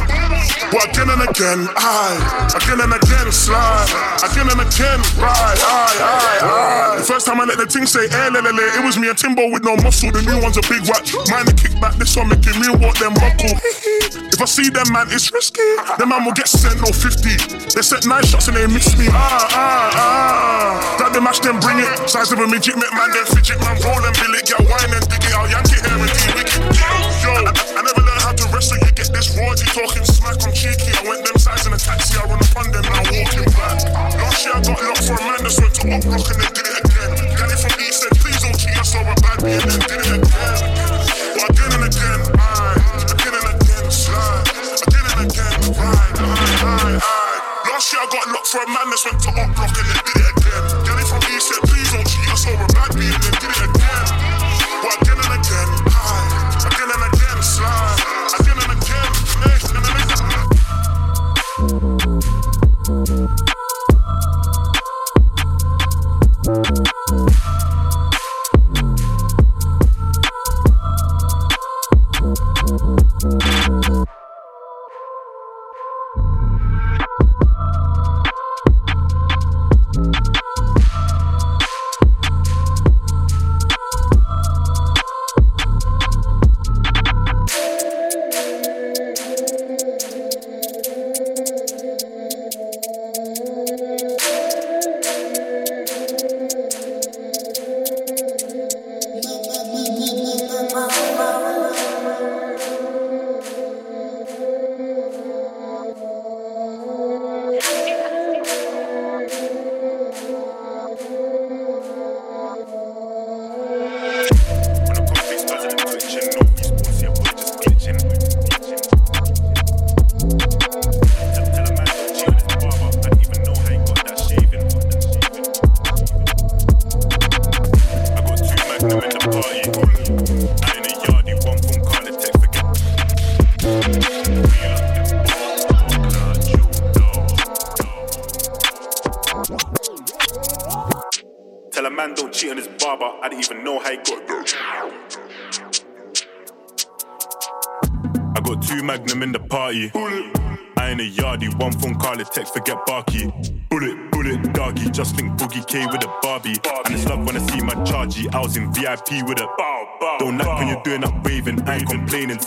But 0.71 0.87
again 0.87 1.11
and 1.11 1.23
again, 1.27 1.67
I, 1.75 2.15
again 2.55 2.79
and 2.79 2.95
again, 2.95 3.27
slide. 3.35 3.91
Again 4.23 4.47
and 4.47 4.63
again, 4.63 5.03
ride, 5.19 5.59
I, 5.67 5.91
I, 5.99 6.95
I. 6.95 7.03
The 7.03 7.07
first 7.07 7.27
time 7.27 7.43
I 7.43 7.45
let 7.51 7.59
the 7.59 7.67
thing 7.67 7.91
say, 7.91 8.07
eh, 8.07 8.29
le, 8.31 8.39
le, 8.39 8.55
le, 8.55 8.65
it 8.79 8.83
was 8.87 8.99
me 8.99 9.11
and 9.11 9.19
Timbo 9.19 9.51
with 9.51 9.67
no 9.67 9.75
muscle. 9.83 10.15
The 10.15 10.23
new 10.23 10.39
one's 10.39 10.59
a 10.59 10.65
big 10.71 10.87
watch. 10.87 11.11
Mine 11.27 11.51
a 11.51 11.55
kick 11.59 11.75
back, 11.83 11.99
this 11.99 12.15
one 12.15 12.31
making 12.31 12.55
me 12.63 12.71
walk 12.79 13.03
them 13.03 13.19
buckle. 13.19 13.59
if 14.31 14.39
I 14.39 14.47
see 14.47 14.71
them, 14.71 14.87
man, 14.95 15.11
it's 15.11 15.35
risky. 15.35 15.67
The 15.99 16.07
man 16.07 16.23
will 16.23 16.39
get 16.39 16.47
sent 16.47 16.79
no 16.79 16.95
50. 16.95 17.75
They 17.75 17.83
set 17.83 18.07
nine 18.07 18.23
shots 18.23 18.47
and 18.47 18.55
they 18.55 18.67
miss 18.71 18.95
me. 18.95 19.11
Ah, 19.11 19.43
ah, 19.51 19.91
ah. 19.91 20.97
Grab 21.03 21.11
the 21.11 21.21
match, 21.21 21.43
then 21.43 21.59
bring 21.59 21.83
it. 21.83 21.91
Size 22.07 22.31
of 22.31 22.39
a 22.39 22.47
midget, 22.47 22.79
make 22.79 22.95
man, 22.95 23.11
then 23.11 23.27
fidget. 23.27 23.59
Man, 23.59 23.75
roll 23.83 24.03
and 24.07 24.15
bill 24.15 24.35
it, 24.39 24.47
get 24.47 24.63
wine 24.63 24.95
and 24.95 25.03
dig 25.11 25.27
it. 25.27 25.35
I'll 25.35 25.51
yank 25.51 25.67
it 25.75 25.83
here 25.83 26.46
I, 27.77 27.81
never 27.83 28.03
learned 28.03 28.23
how 28.23 28.33
to 28.33 28.45
wrestle. 28.53 28.77
You 28.83 28.93
get 28.93 29.09
this 29.13 29.33
you 29.37 29.69
talking 29.73 30.05
smack, 30.05 30.41
I'm 30.45 30.53
cheeky. 30.53 30.93
I 30.93 31.03
went 31.09 31.25
them 31.25 31.39
size 31.39 31.67
in 31.67 31.73
a 31.73 31.81
taxi, 31.81 32.19
I 32.19 32.25
run 32.29 32.41
up 32.41 32.53
them, 32.53 32.85
now 32.85 33.03
walking 33.09 33.49
back. 33.57 33.79
Last 34.21 34.45
year 34.45 34.55
I 34.57 34.61
got 34.61 34.79
locked 34.83 35.05
for 35.07 35.17
a 35.17 35.25
man 35.25 35.41
that's 35.41 35.59
went 35.61 35.75
to 35.77 35.83
up 35.89 36.03
rock 36.05 36.27
and 36.33 36.39
they 36.43 36.51
did 36.53 36.67
it 36.67 36.77
again. 36.85 37.11
It 37.17 37.61
from 37.61 37.75
East 37.81 37.99
said, 38.03 38.15
please 38.21 38.41
don't 38.43 38.57
cheat, 38.59 38.77
I 38.77 38.85
saw 38.85 39.01
a 39.01 39.15
bad 39.21 39.39
and 39.45 39.65
then 39.65 39.81
did 39.87 40.01
it 40.01 40.13
again. 40.21 40.55
But 41.37 41.49
again 41.53 41.73
and 41.77 41.85
again, 41.89 42.21
I, 42.37 42.77
again 43.09 43.35
and 43.37 43.49
again, 43.57 43.87
slide. 43.89 44.45
Again 44.85 45.07
and 45.07 45.21
again, 45.25 45.57
ride, 45.77 46.17
I, 46.17 46.33
I, 46.61 47.01
I. 47.01 47.47
Last 47.73 47.93
year 47.93 48.03
I 48.03 48.09
got 48.13 48.25
locked 48.33 48.49
for 48.49 48.63
a 48.63 48.69
man 48.69 48.87
that's 48.93 49.05
went 49.05 49.21
to 49.25 49.31
up 49.37 49.51
rock 49.57 49.75
and 49.77 49.87
then 49.87 50.01
did 50.05 50.19
it 50.21 50.35
again. 50.37 50.65
It 50.97 51.07
from 51.09 51.23
East 51.33 51.47
said, 51.49 51.63
please 51.65 51.91
don't 51.93 52.07
cheat, 52.07 52.29
I 52.29 52.37
saw 52.37 52.53
a 52.57 52.67
bad 52.73 52.93
and 52.97 53.26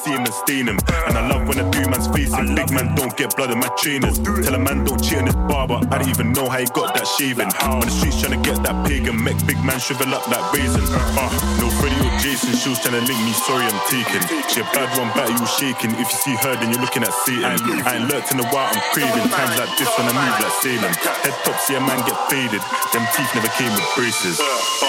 seeing 0.04 0.24
and 0.24 0.34
staining. 0.34 0.78
And 1.08 1.18
I 1.18 1.24
love 1.28 1.48
when 1.48 1.60
I 1.60 1.70
do 1.70 1.82
man's 1.90 2.08
facing. 2.08 2.56
Big 2.56 2.72
man 2.72 2.96
don't 2.96 3.16
get 3.16 3.36
blood 3.36 3.52
in 3.52 3.60
my 3.60 3.70
trainers. 3.78 4.20
Tell 4.20 4.56
a 4.56 4.60
man 4.60 4.84
don't 4.84 5.02
cheat 5.02 5.20
on 5.20 5.26
his 5.28 5.36
barber. 5.36 5.80
I 5.92 6.00
don't 6.00 6.10
even 6.10 6.32
know 6.32 6.48
how 6.48 6.60
he 6.60 6.66
got 6.72 6.96
that 6.96 7.08
shaving. 7.08 7.52
On 7.64 7.82
the 7.82 7.92
streets 7.92 8.22
trying 8.22 8.36
to 8.40 8.42
get 8.42 8.64
that 8.64 8.76
pagan. 8.88 9.22
Make 9.24 9.40
big 9.46 9.60
man 9.64 9.80
shrivel 9.80 10.14
up 10.16 10.28
like 10.28 10.44
raisin. 10.54 10.84
Uh, 11.20 11.30
no 11.60 11.68
Freddy 11.80 12.00
or 12.00 12.14
Jason, 12.20 12.56
she 12.56 12.70
was 12.70 12.80
trying 12.80 13.00
to 13.00 13.04
link 13.04 13.20
me. 13.24 13.34
Sorry, 13.34 13.66
I'm 13.66 13.80
taking. 13.92 14.24
She 14.48 14.62
a 14.62 14.68
bad 14.72 14.90
one, 14.96 15.12
back 15.16 15.30
you 15.30 15.48
shaking. 15.60 15.92
If 16.00 16.08
you 16.08 16.20
see 16.24 16.36
her, 16.48 16.56
then 16.56 16.72
you're 16.72 16.84
looking 16.84 17.04
at 17.04 17.14
Satan. 17.26 17.60
I 17.84 18.00
ain't 18.00 18.08
lurked 18.12 18.32
in 18.32 18.40
a 18.40 18.48
while, 18.50 18.72
I'm 18.72 18.84
craving. 18.96 19.28
Times 19.30 19.56
like 19.60 19.74
this 19.78 19.92
when 19.98 20.08
I 20.08 20.14
move 20.16 20.38
like 20.40 20.56
sailing. 20.64 20.96
Head 21.24 21.36
top, 21.44 21.58
see 21.60 21.76
a 21.76 21.82
man 21.82 22.00
get 22.08 22.18
faded. 22.32 22.64
Them 22.94 23.04
teeth 23.16 23.32
never 23.36 23.52
came 23.60 23.72
with 23.74 23.88
braces. 23.96 24.40
incredible 24.40 24.89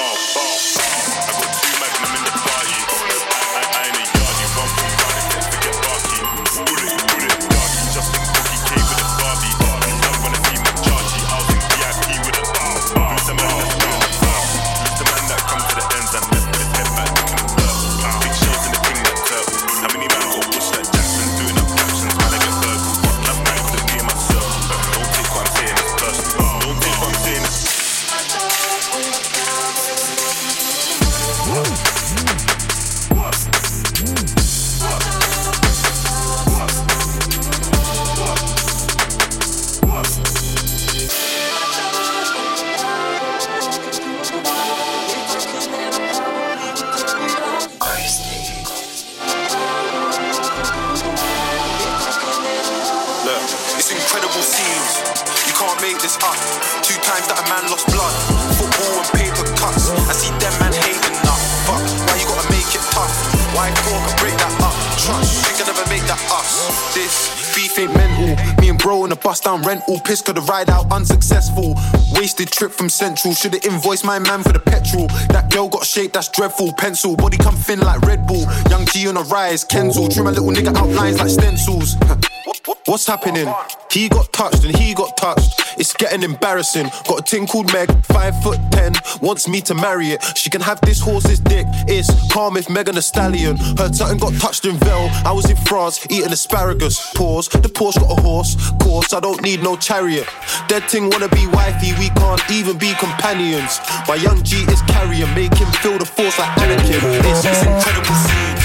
down 70.10 70.18
rental. 70.18 70.18
Piss 70.18 70.22
could 70.22 70.36
have 70.36 70.48
ride 70.48 70.70
out 70.70 70.92
unsuccessful. 70.92 71.74
Wasted 72.12 72.50
trip 72.50 72.72
from 72.72 72.88
Central. 72.88 73.34
Should've 73.34 73.64
invoiced 73.64 74.04
my 74.04 74.18
man 74.18 74.42
for 74.42 74.52
the 74.52 74.58
petrol. 74.58 75.06
That 75.28 75.50
girl 75.52 75.68
got 75.68 75.84
shape, 75.86 76.12
that's 76.12 76.28
dreadful. 76.28 76.72
Pencil, 76.74 77.16
body 77.16 77.36
come 77.36 77.56
thin 77.56 77.80
like 77.80 78.00
Red 78.02 78.26
Bull. 78.26 78.44
Young 78.70 78.86
G 78.86 79.08
on 79.08 79.16
a 79.16 79.22
rise, 79.22 79.64
Kenzel. 79.64 80.12
Trim 80.12 80.26
a 80.26 80.30
little 80.30 80.50
nigga 80.50 80.74
outlines 80.76 81.18
like 81.18 81.30
stencils. 81.30 81.96
What's 82.86 83.06
happening? 83.06 83.46
He 83.90 84.08
got 84.08 84.32
touched 84.32 84.64
and 84.64 84.76
he 84.76 84.94
got 84.94 85.16
touched. 85.16 85.59
It's 85.80 85.94
getting 85.94 86.22
embarrassing. 86.22 86.90
Got 87.08 87.20
a 87.20 87.22
ting 87.22 87.46
called 87.46 87.72
Meg, 87.72 87.88
five 88.04 88.36
foot 88.42 88.60
ten, 88.70 88.92
wants 89.22 89.48
me 89.48 89.62
to 89.62 89.74
marry 89.74 90.08
it. 90.08 90.22
She 90.36 90.50
can 90.50 90.60
have 90.60 90.78
this 90.82 91.00
horse's 91.00 91.40
dick. 91.40 91.64
It's 91.88 92.10
calm 92.30 92.58
if 92.58 92.68
Megan 92.68 92.98
a 92.98 93.02
stallion. 93.02 93.56
Her 93.78 93.90
something 93.90 94.18
got 94.18 94.34
touched 94.34 94.66
in 94.66 94.76
Vel. 94.76 95.08
I 95.24 95.32
was 95.32 95.48
in 95.48 95.56
France 95.56 96.06
eating 96.10 96.32
asparagus. 96.32 97.00
Pause. 97.14 97.48
The 97.64 97.70
Porsche 97.72 97.98
got 97.98 98.18
a 98.18 98.20
horse. 98.20 98.56
Course, 98.82 99.14
I 99.14 99.20
don't 99.20 99.40
need 99.42 99.62
no 99.62 99.74
chariot. 99.74 100.28
Dead 100.68 100.86
ting 100.86 101.08
wanna 101.08 101.28
be 101.28 101.46
wifey. 101.46 101.94
We 101.98 102.10
can't 102.10 102.42
even 102.50 102.76
be 102.76 102.92
companions. 103.00 103.80
My 104.06 104.16
young 104.16 104.42
G 104.42 104.60
is 104.68 104.82
carrying, 104.82 105.32
make 105.34 105.54
him 105.56 105.72
feel 105.80 105.96
the 105.96 106.04
force 106.04 106.38
like 106.38 106.52
Anakin. 106.60 107.00
It's, 107.24 107.40
it's 107.40 107.64
incredible 107.64 108.16
scenes. 108.28 108.60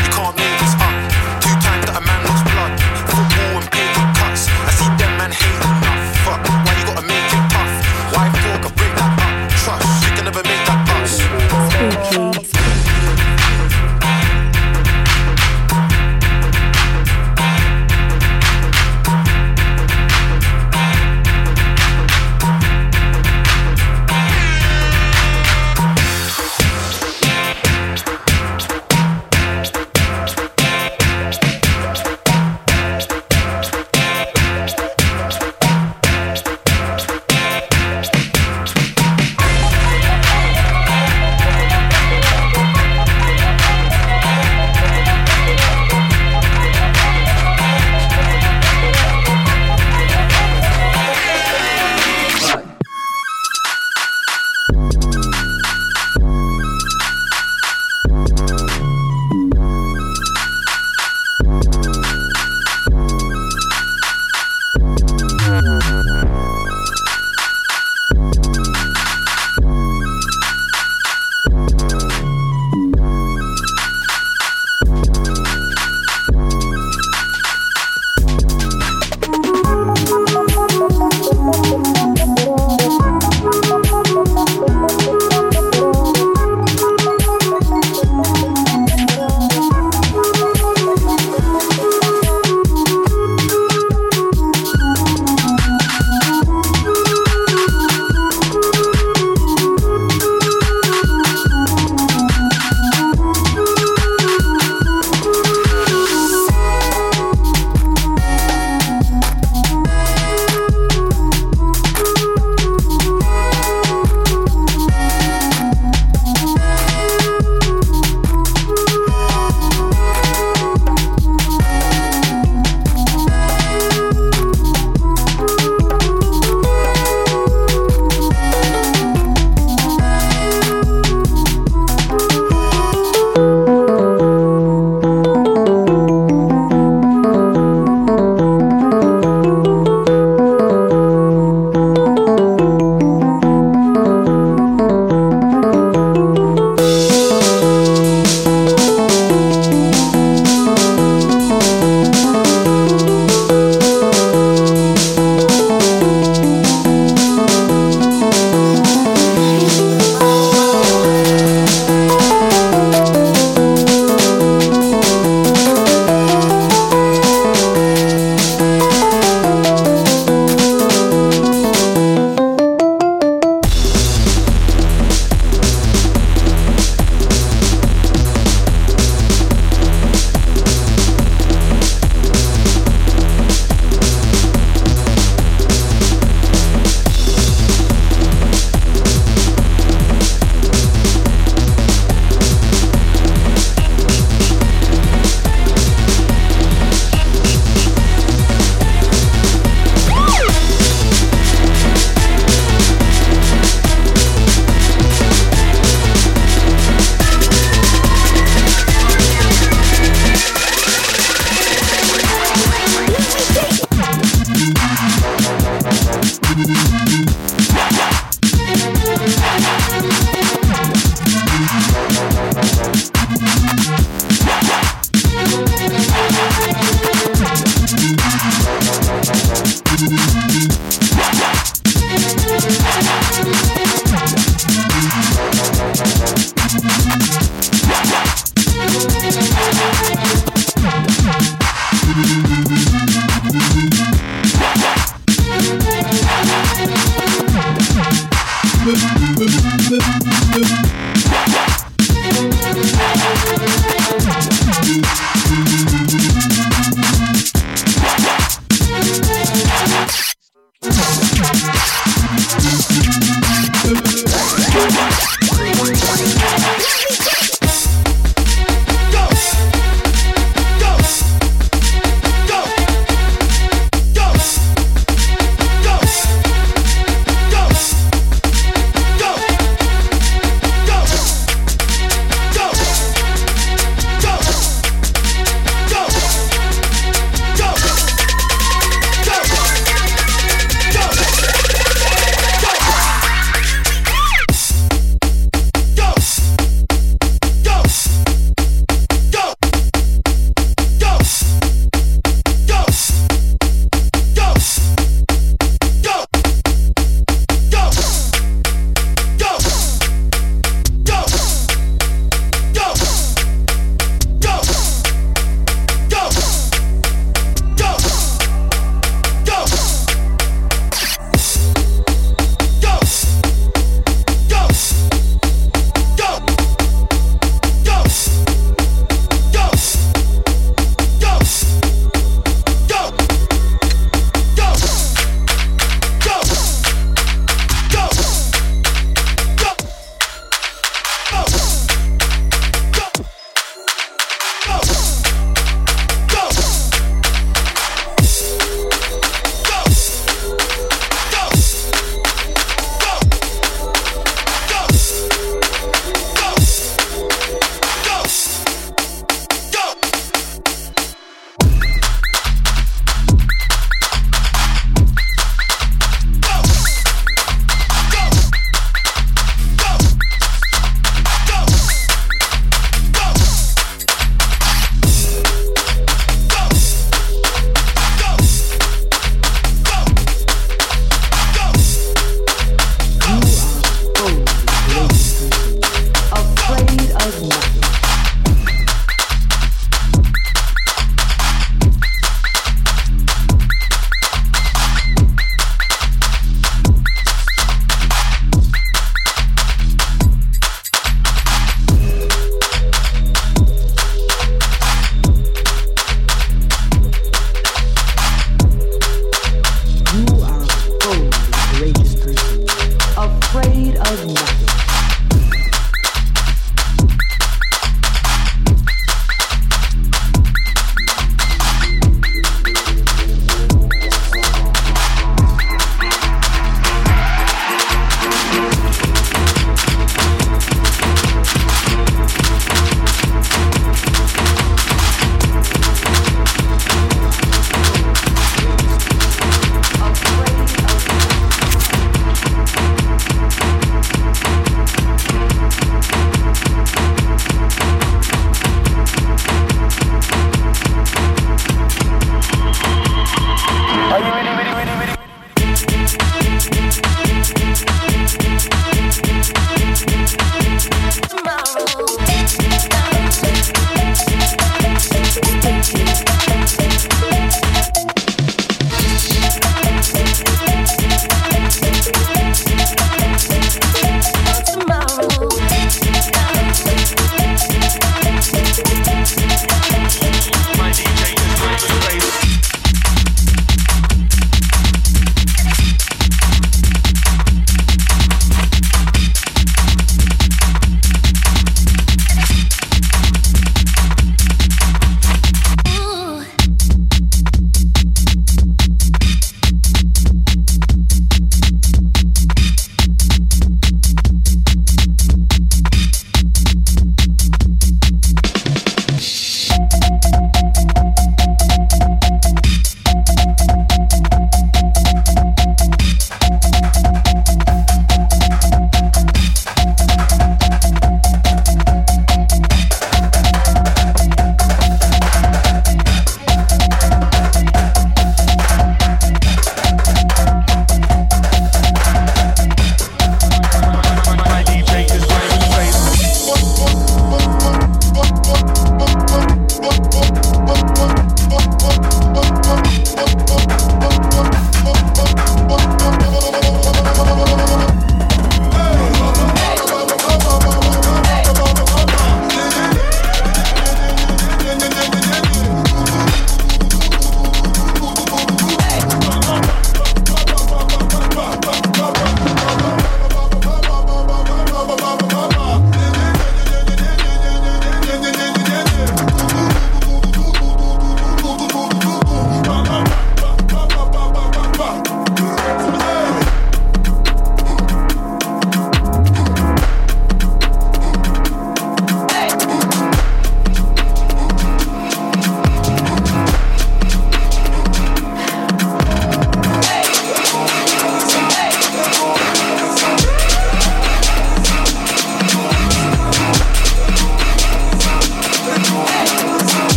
You 0.00 0.04
can't 0.16 0.36
make 0.40 0.56
this 0.64 0.83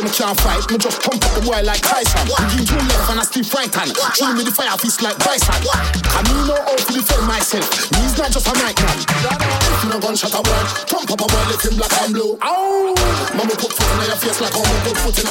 so 0.00 0.06
me 0.06 0.10
can't 0.16 0.40
fight. 0.40 0.64
Me 0.70 0.78
just 0.78 1.02
pump 1.02 1.24
up 1.24 1.32
the 1.36 1.40
boy 1.44 1.60
like 1.62 1.80
Tyson. 1.80 2.24
Me 2.24 2.64
use 2.64 2.72
left 2.72 3.10
and 3.10 3.20
I 3.20 3.24
still 3.24 3.44
right 3.52 3.72
hand. 3.74 3.92
Shoot 4.16 4.34
me 4.36 4.44
the 4.44 4.52
fire 4.52 4.76
fist 4.78 5.02
like 5.02 5.18
Bryson. 5.20 5.52
I 5.52 6.20
need 6.24 6.44
no 6.48 6.56
hope 6.64 6.80
to 6.88 6.92
defend 6.92 7.26
myself. 7.28 7.68
Me's 7.92 8.16
not 8.16 8.32
just 8.32 8.48
a 8.48 8.54
nightman. 8.56 8.96
If 8.96 9.84
no 9.92 10.00
gunshot 10.00 10.32
a 10.32 10.40
word, 10.40 10.66
pump 10.88 11.10
up 11.10 11.20
a 11.20 11.26
boy 11.28 11.44
looking 11.52 11.76
black 11.76 11.92
and 12.00 12.12
blue. 12.14 12.38
Ow! 12.40 12.94
Mama 13.36 13.54
put 13.60 13.72
foot 13.72 13.90
in 13.92 14.08
your 14.08 14.16
face 14.16 14.40
like 14.40 14.56
I'm 14.56 14.80
put 14.84 14.96
foot 15.04 15.18
in. 15.20 15.26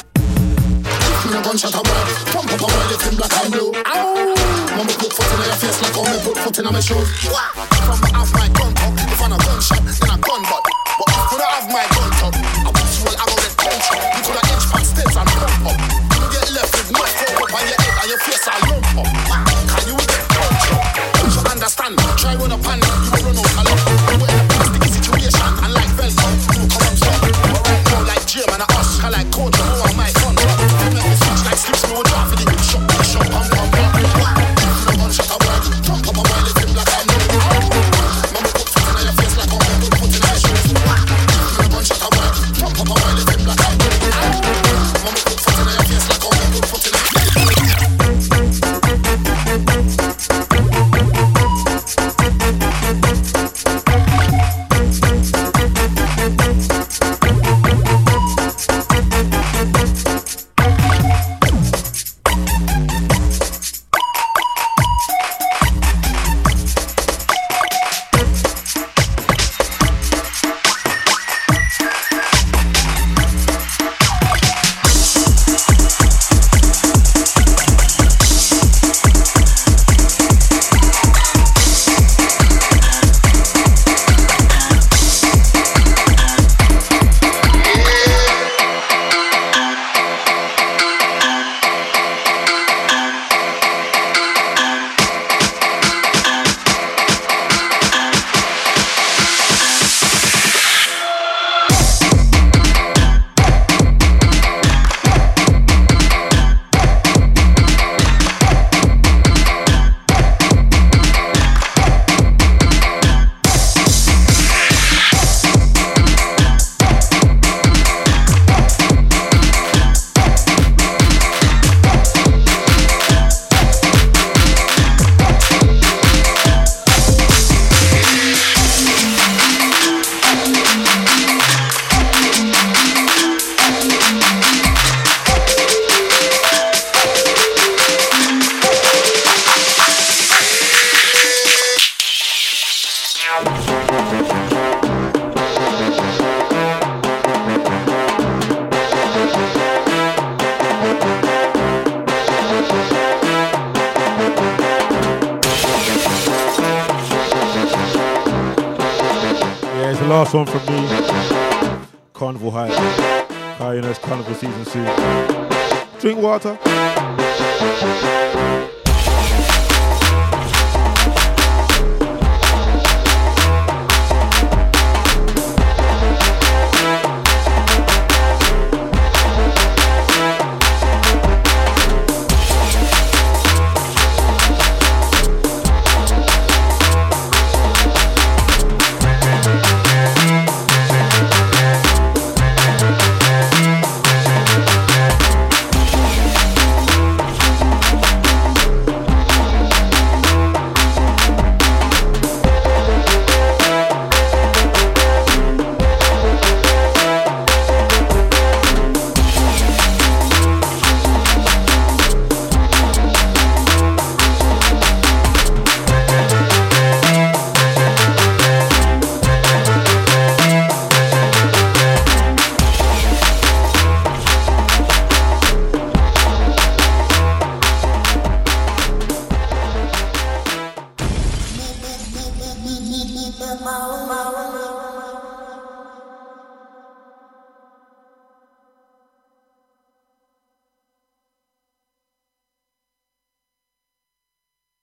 If 0.85 1.21
no 1.33 1.39
gunshot 1.41 1.73
a 1.73 1.81
word, 1.81 2.07
pump 2.29 2.49
up 2.53 2.61
a 2.61 2.65
boy 2.69 2.85
looking 2.93 3.15
black 3.17 3.33
and 3.41 3.49
blue. 3.49 3.71
Ow! 3.73 4.69
Mama 4.77 4.93
put 5.01 5.11
foot 5.13 5.29
in 5.33 5.39
your 5.49 5.57
face 5.57 5.79
like 5.81 5.97
I'm 5.97 6.19
put 6.21 6.37
foot 6.37 6.57
in 6.59 6.65
my 6.69 6.79
shoes. 6.79 7.09